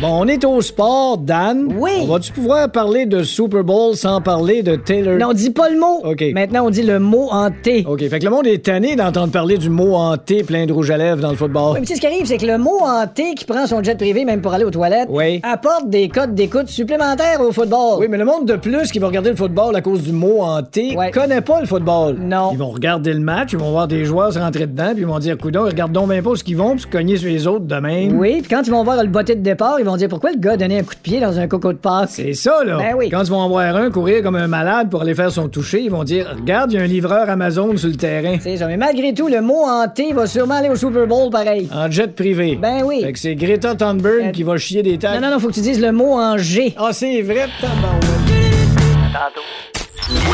[0.01, 1.73] Bon, on est au sport, Dan.
[1.79, 1.91] Oui.
[2.01, 5.17] On va-tu pouvoir parler de Super Bowl sans parler de Taylor?
[5.17, 6.01] Non, on dit pas le mot.
[6.03, 6.21] OK.
[6.33, 7.85] Maintenant, on dit le mot en T.
[7.87, 10.91] OK, fait que le monde est tanné d'entendre parler du mot hanté plein de rouge
[10.91, 11.71] à lèvres dans le football.
[11.73, 13.65] Oui, mais tu sais, ce qui arrive, c'est que le mot en T qui prend
[13.67, 15.39] son jet privé même pour aller aux toilettes Oui.
[15.43, 17.97] apporte des codes d'écoute supplémentaires au football.
[17.99, 20.41] Oui, mais le monde de plus qui va regarder le football à cause du mot
[20.41, 21.09] hanté Ouais.
[21.11, 22.17] connaît pas le football.
[22.19, 22.49] Non.
[22.51, 25.07] Ils vont regarder le match, ils vont voir des joueurs se rentrer dedans, puis ils
[25.07, 27.47] vont dire, coudon, regarde donc bien pas où qu'ils vont, puis se cogner sur les
[27.47, 28.19] autres de même.
[28.19, 30.37] Oui, puis quand ils vont voir le botté de départ, ils vont dire pourquoi le
[30.37, 32.11] gars donnait un coup de pied dans un coco de passe.
[32.15, 32.77] C'est ça, là.
[32.77, 33.09] Ben oui.
[33.09, 35.81] Quand ils vont en voir un courir comme un malade pour aller faire son toucher,
[35.81, 38.37] ils vont dire Regarde, il y a un livreur Amazon sur le terrain.
[38.41, 41.29] C'est ça, mais malgré tout, le mot en T va sûrement aller au Super Bowl
[41.29, 41.69] pareil.
[41.73, 42.57] En jet privé.
[42.61, 43.01] Ben oui.
[43.03, 45.15] Fait que c'est Greta Thunberg Euh, qui va chier des tags.
[45.15, 46.73] Non, non, non, faut que tu dises le mot en G.
[46.77, 48.01] Ah, c'est vrai, tabarouette.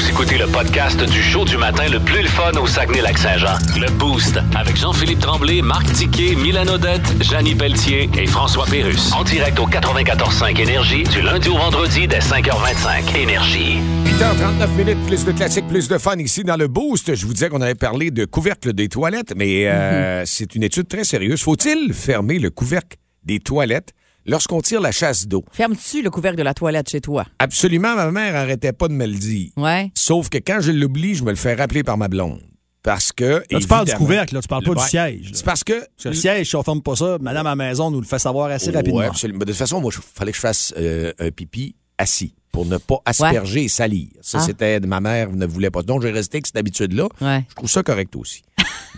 [0.02, 3.60] Vous écoutez le podcast du show du matin le plus le fun au Saguenay-Lac-Saint-Jean.
[3.80, 9.14] Le Boost avec Jean-Philippe Tremblay, Marc Tiquet, Milan Odette, Janine Pelletier et François Pérus.
[9.14, 13.16] En direct au 94.5 Énergie du lundi au vendredi dès 5h25.
[13.16, 13.78] Énergie.
[14.06, 17.14] 8h39 minutes, plus de classiques, plus de fun ici dans le Boost.
[17.14, 20.88] Je vous disais qu'on avait parlé de couvercle des toilettes, mais euh, c'est une étude
[20.88, 21.44] très sérieuse.
[21.44, 23.94] Faut-il fermer le couvercle des toilettes?
[24.26, 25.44] Lorsqu'on tire la chasse d'eau?
[25.52, 27.26] Fermes-tu le couvercle de la toilette chez toi?
[27.40, 29.50] Absolument, ma mère arrêtait pas de me le dire.
[29.58, 29.92] Ouais.
[29.96, 32.42] Sauf que quand je l'oublie, je me le fais rappeler par ma blonde.
[32.84, 33.44] Parce que.
[33.52, 35.32] Là, tu parles du couvercle, là, tu parles pas du siège.
[35.34, 35.74] C'est parce que.
[35.74, 38.08] Parce que le siège, si on ferme pas ça, madame à la maison nous le
[38.08, 39.00] fait savoir assez rapidement.
[39.00, 39.40] Ouais, absolument.
[39.40, 42.66] Mais de toute façon, moi, il fallait que je fasse euh, un pipi assis pour
[42.66, 44.08] ne pas asperger et salir.
[44.22, 44.44] Ça, Ah.
[44.46, 45.84] c'était ma mère ne voulait pas.
[45.84, 47.08] Donc, j'ai resté avec cette habitude-là.
[47.22, 47.46] Ouais.
[47.50, 48.44] Je trouve ça correct aussi.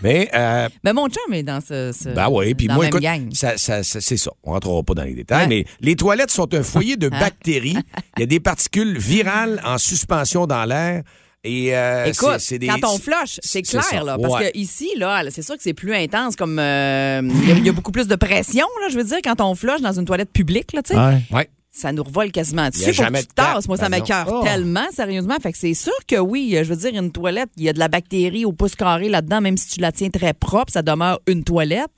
[0.02, 1.92] Mais, euh, Ben, mon chum est dans ce.
[1.92, 3.28] ce- ben oui, puis moi, écoute, gang.
[3.32, 4.30] ça, ça- ça- c'est ça.
[4.42, 5.48] On rentrera pas dans les détails, Ouais.
[5.48, 7.08] mais les toilettes sont un foyer de
[7.42, 7.76] bactéries.
[8.16, 11.02] Il y a des particules virales en suspension dans l'air.
[11.46, 14.16] Et euh, Écoute, des- quand on flush, c'est clair, là.
[14.20, 14.50] Parce Ouais.
[14.50, 16.58] que ici, là, c'est sûr que c'est plus intense, comme.
[16.58, 19.18] euh, Il y a- il y, a beaucoup plus de pression, là, je veux dire,
[19.22, 20.98] quand on flush dans une toilette publique, là, tu sais.
[21.30, 21.48] Ouais.
[21.76, 22.84] Ça nous revole quasiment Il dessus.
[22.84, 23.66] Faut que jamais tu tasses.
[23.66, 24.44] Moi, ça Ben m'écœure Oh.
[24.44, 25.34] tellement, sérieusement.
[25.42, 27.80] Fait que c'est sûr que oui, je veux dire, une toilette, il y a de
[27.80, 31.18] la bactérie au pouce carré là-dedans, même si tu la tiens très propre, ça demeure
[31.26, 31.90] une toilette.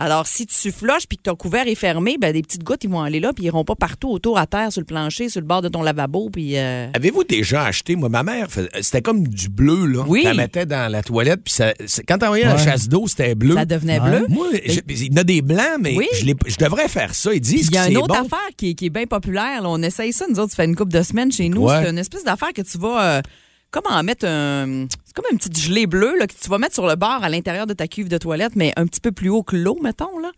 [0.00, 2.90] Alors, si tu flushes puis que ton couvert est fermé, ben, des petites gouttes, ils
[2.90, 5.40] vont aller là puis ils iront pas partout autour à terre, sur le plancher, sur
[5.42, 6.30] le bord de ton lavabo.
[6.30, 6.56] Puis.
[6.56, 8.48] euh, Avez-vous déjà acheté, moi, ma mère,
[8.80, 10.04] c'était comme du bleu, là.
[10.08, 10.24] Oui.
[10.26, 11.74] Elle mettait dans la toilette, puis ça-
[12.08, 12.64] quand t'envoyais la Ouais.
[12.64, 13.54] chasse d'eau, c'était bleu.
[13.54, 14.24] Ça devenait bleu.
[14.30, 16.08] Moi, je- il y en a des blancs, mais Oui.
[16.18, 17.34] je, l'ai- je devrais faire ça.
[17.34, 18.14] Ils disent Il y a une autre bon.
[18.14, 19.60] affaire qui est, qui est bien populaire.
[19.62, 19.68] là.
[19.68, 21.64] On essaye ça, nous autres, ça fait une couple de semaines chez nous.
[21.66, 21.82] Ouais.
[21.84, 23.18] C'est une espèce d'affaire que tu vas.
[23.18, 23.22] euh,
[23.70, 24.86] comment mettre un.
[25.12, 27.28] C'est comme un petit gelé bleu là, que tu vas mettre sur le bord à
[27.28, 30.20] l'intérieur de ta cuve de toilette, mais un petit peu plus haut que l'eau, mettons.
[30.20, 30.30] Là.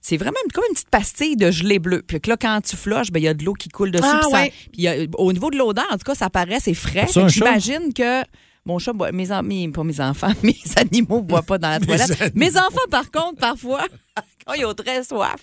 [0.00, 2.02] C'est vraiment comme une petite pastille de gelée bleu.
[2.06, 4.04] Puis que là, quand tu flushes, ben, il y a de l'eau qui coule dessus.
[4.06, 4.50] Ah, puis ça- ouais.
[4.50, 7.06] puis il y a- au niveau de l'odeur, en tout cas, ça paraît, c'est frais.
[7.10, 7.58] C'est un Fait que chat?
[7.58, 8.22] J'imagine que
[8.66, 11.70] mon chat, boit- mes, en- mes- pas mes enfants, mes animaux ne boivent pas dans
[11.70, 12.34] la toilette.
[12.34, 13.86] Mes enfants, par contre, parfois,
[14.46, 15.36] quand ils ont très soif.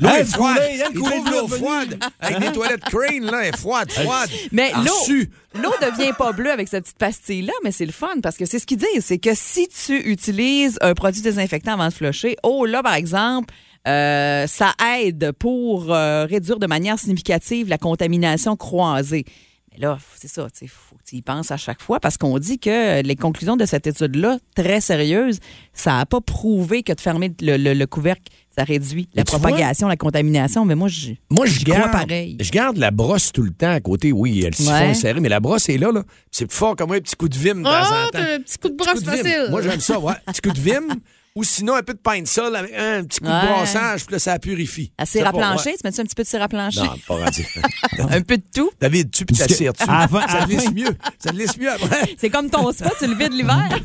[0.00, 0.58] L'eau est froide.
[0.60, 1.98] hein, Ils trouvent l'eau froide.
[2.20, 4.30] Avec des toilettes Crane, là, elle est froide, froide.
[4.50, 5.24] Mais l'eau,
[5.62, 8.58] l'eau devient pas bleue avec cette petite pastille-là, mais c'est le fun parce que c'est
[8.58, 12.64] ce qu'ils disent, c'est que si tu utilises un produit désinfectant avant de flusher, oh
[12.64, 13.52] là, par exemple,
[13.86, 19.24] euh, ça aide pour euh, réduire de manière significative la contamination croisée.
[19.72, 20.70] Mais là, c'est ça, tu
[21.12, 24.80] y penses à chaque fois parce qu'on dit que les conclusions de cette étude-là, très
[24.80, 25.38] sérieuse,
[25.72, 28.22] ça n'a pas prouvé que de fermer le, le- le couvercle,
[28.56, 30.64] ça réduit la propagation, la contamination.
[30.64, 32.36] Mais moi, je, Moi, je crois garde, pareil.
[32.40, 34.12] je garde la brosse tout le temps à côté.
[34.12, 34.94] Oui, elle siphon Ouais.
[34.94, 35.90] serré, mais la brosse est là.
[35.92, 36.02] là.
[36.30, 38.10] C'est plus fort comme moi, un petit coup de vim de temps Ah, en temps.
[38.12, 39.16] t'as un petit coup de brosse coup de vim.
[39.16, 39.46] facile.
[39.50, 40.12] Moi, j'aime ça, ouais.
[40.26, 40.82] petit coup de vim.
[41.34, 43.40] Ou sinon, un peu de pain de sol avec un petit coup Ouais.
[43.40, 44.92] de brassage, puis là, ça purifie.
[44.98, 45.76] À cire à plancher, ouais.
[45.76, 46.80] tu mets-tu un petit peu de cire à plancher?
[46.82, 47.46] Non, pas rendu.
[48.10, 48.70] un peu de tout?
[48.78, 50.94] David, tu puis ta cire la fin- Ça te laisse fin- mieux.
[51.18, 52.14] Ça te laisse mieux après.
[52.18, 53.66] C'est comme ton spa, tu le vides l'hiver.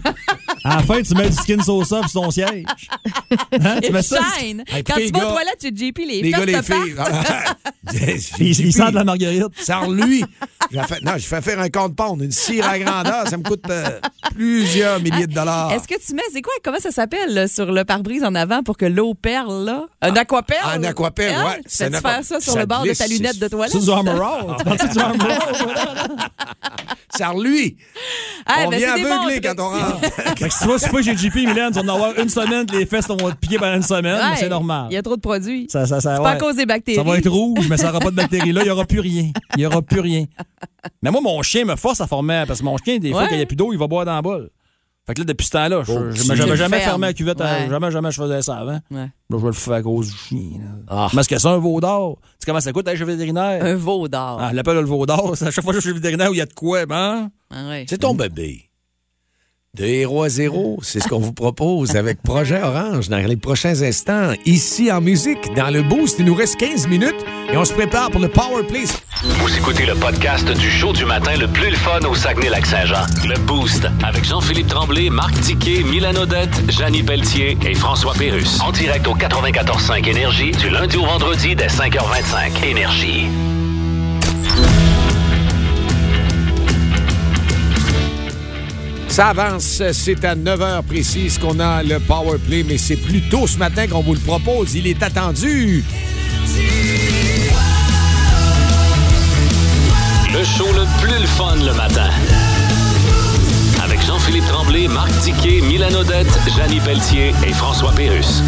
[0.63, 2.65] À la fin, tu mets du skin sauce sur ton siège.
[3.53, 4.19] Hein, tu mets ça?
[4.37, 4.63] shine.
[4.67, 6.95] Hey, Quand tu vas les aux toilettes, tu JP, les, Les gars, les filles.
[8.39, 9.45] Il, il sent de la marguerite.
[9.61, 10.25] Sans lui.
[10.87, 13.63] Fait, non, je fais faire un compte pound, une cire à grandeur, ça me coûte
[13.69, 14.01] euh,
[14.35, 15.71] plusieurs milliers de dollars.
[15.71, 18.63] Est-ce que tu mets, c'est quoi, comment ça s'appelle là, sur le pare-brise en avant
[18.63, 19.85] pour que l'eau perle, là?
[20.01, 20.59] Un aquaperle?
[20.63, 21.45] Ah, un aquaperle, Hein?
[21.45, 21.61] ouais.
[21.69, 23.71] Tu aqua- faire ça sur ça le bord de ta lunette de toilette?
[23.73, 25.27] C'est du Armor Tu du Armor
[27.15, 27.77] Sans lui.
[28.45, 29.99] Ah, on ben, vient bons quand on rentre.
[30.37, 32.65] Fait que si tu vas super chez JP, Mylène, tu vas en avoir une semaine,
[32.73, 34.87] les fesses vont te piquer pendant une semaine, mais c'est normal.
[34.89, 35.67] Il y a trop de produits.
[35.69, 36.97] Ça, ça, ça, c'est pas à cause des bactéries.
[36.97, 38.51] Ça va être rouge, mais ça n'aura pas de bactéries.
[38.51, 39.31] Là, il n'y aura plus rien.
[39.55, 40.25] Il n'y aura plus rien.
[41.01, 43.33] Mais moi, mon chien me force à former, parce que mon chien, des fois, quand
[43.35, 44.49] il n'y a plus d'eau, il va boire dans la bol.
[45.07, 47.39] Fait que là, depuis ce temps-là, je Oh, j'avais jamais fermé la cuvette.
[47.39, 47.69] à- Ouais.
[47.69, 48.79] Jamais, jamais je faisais ça avant.
[48.91, 48.97] Ouais.
[48.99, 50.59] Là, je vais le faire à cause du chien.
[50.87, 51.07] Ah.
[51.13, 52.17] Parce que c'est un veau d'or.
[52.21, 53.63] Tu sais comment ça coûte, aller chez le vétérinaire?
[53.63, 54.37] Un veau d'or.
[54.41, 55.31] Ah, l'appelle le veau d'or.
[55.37, 57.29] c'est À chaque fois que je suis vétérinaire où il y a de quoi, ben.
[57.49, 57.85] Ah ouais.
[57.89, 58.66] C'est ton bébé.
[59.77, 63.83] De héros à zéro, c'est ce qu'on vous propose avec Projet Orange dans les prochains
[63.83, 64.33] instants.
[64.43, 67.23] Ici en musique, dans le boost, il nous reste 15 minutes
[67.53, 68.85] et on se prépare pour le Power Play.
[69.23, 73.05] Vous écoutez le podcast du show du matin le plus le fun au Saguenay-Lac-Saint-Jean.
[73.27, 78.59] Le Boost avec Jean-Philippe Tremblay, Marc Tiquet, Milan Odette, Janine Pelletier et François Pérus.
[78.61, 82.65] En direct au 94.5 Énergie du lundi au vendredi dès 5h25.
[82.65, 83.26] Énergie.
[89.17, 93.21] Ça avance, c'est à 9 h précise qu'on a le Power Play, mais c'est plus
[93.21, 94.75] tôt ce matin qu'on vous le propose.
[94.75, 95.83] Il est attendu.
[100.31, 102.11] Le show le plus le fun le matin.
[103.83, 108.43] Avec Jean-Philippe Tremblay, Marc Tiquet, Milan Odette, Janine Pelletier et François Pérus.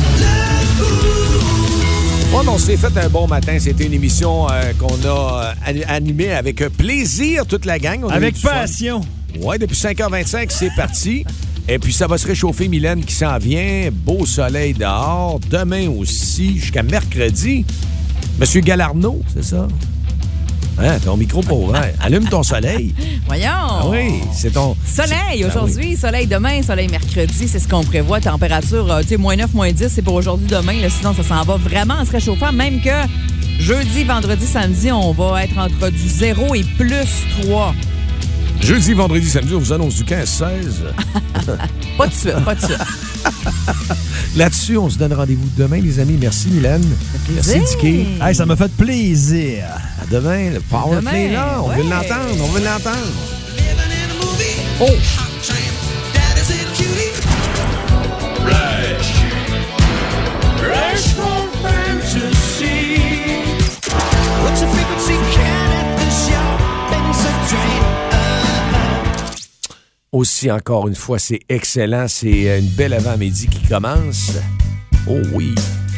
[2.31, 3.57] Mais on s'est fait un bon matin.
[3.57, 8.01] C'était une émission euh, qu'on a euh, ani- animée avec plaisir, toute la gang.
[8.03, 8.67] On Avec fun.
[9.39, 11.25] Ouais, depuis 5h25, c'est parti.
[11.67, 13.89] Et puis, ça va se réchauffer, Mylène, qui s'en vient.
[13.91, 15.39] Beau soleil dehors.
[15.49, 17.65] Demain aussi, jusqu'à mercredi.
[18.39, 19.67] Monsieur Galarno, c'est ça?
[20.81, 21.91] Hein, ton micro pas ouvert.
[22.01, 22.93] Allume ton soleil.
[23.27, 23.45] Voyons.
[23.51, 24.75] Ah oui, c'est ton...
[24.85, 28.21] Soleil Ah aujourd'hui, soleil demain, soleil mercredi, c'est ce qu'on prévoit.
[28.21, 30.79] Température, euh, tu sais, moins 9, moins 10, c'est pour aujourd'hui, demain.
[30.81, 32.51] Là, sinon, ça s'en va vraiment en se réchauffant.
[32.53, 32.89] Même que
[33.59, 37.75] jeudi, vendredi, samedi, on va être entre du 0 et plus 3.
[38.61, 40.43] Jeudi, vendredi, samedi, on vous annonce du 15-16.
[41.97, 42.77] Pas de suite, pas de suite.
[44.37, 46.17] Là-dessus, on se donne rendez-vous demain, les amis.
[46.19, 46.85] Merci, Mylène.
[47.29, 47.59] Merci.
[47.59, 48.05] Dicky.
[48.21, 49.65] Hey, ça m'a fait plaisir.
[50.01, 51.61] À demain, le Power Demain, Play, là.
[51.61, 52.95] On veut l'entendre, on veut l'entendre.
[54.79, 54.85] Oh!
[60.99, 61.28] What's the
[70.11, 72.07] Aussi, encore une fois, c'est excellent.
[72.07, 74.31] C'est euh, une belle avant-midi qui commence.
[75.07, 75.53] Oh oui.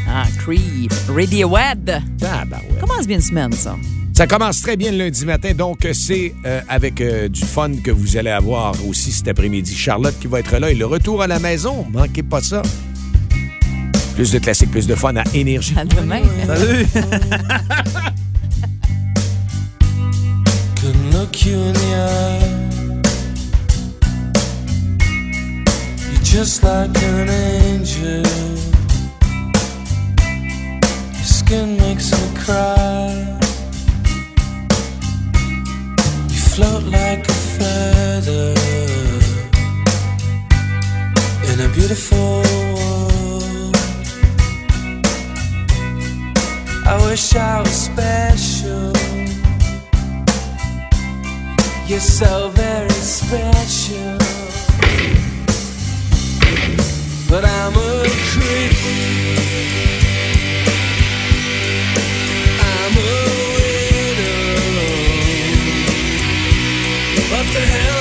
[0.07, 2.01] Ah, Creep, Radiohead.
[2.24, 2.80] Ah, ben ouais.
[2.80, 3.76] Commence bien une semaine, ça.
[4.14, 7.72] Ça commence très bien le lundi matin, donc euh, c'est euh, avec euh, du fun
[7.84, 9.74] que vous allez avoir aussi cet après-midi.
[9.74, 12.62] Charlotte qui va être là et le retour à la maison, manquez pas ça.
[14.16, 15.74] Plus de classiques, plus de fun à énergie.
[15.78, 16.22] À demain.
[16.45, 16.86] Salut!
[26.32, 28.24] just like an angel.
[31.18, 33.38] Your skin makes me cry.
[36.30, 38.54] You float like a feather
[41.52, 42.44] in a beautiful
[42.76, 43.76] world.
[46.88, 48.94] I wish I was special.
[51.88, 54.22] You're so very special.
[57.30, 58.74] But I'm a creep.
[62.60, 63.14] I'm a
[63.56, 64.41] widow.
[67.32, 68.01] What the hell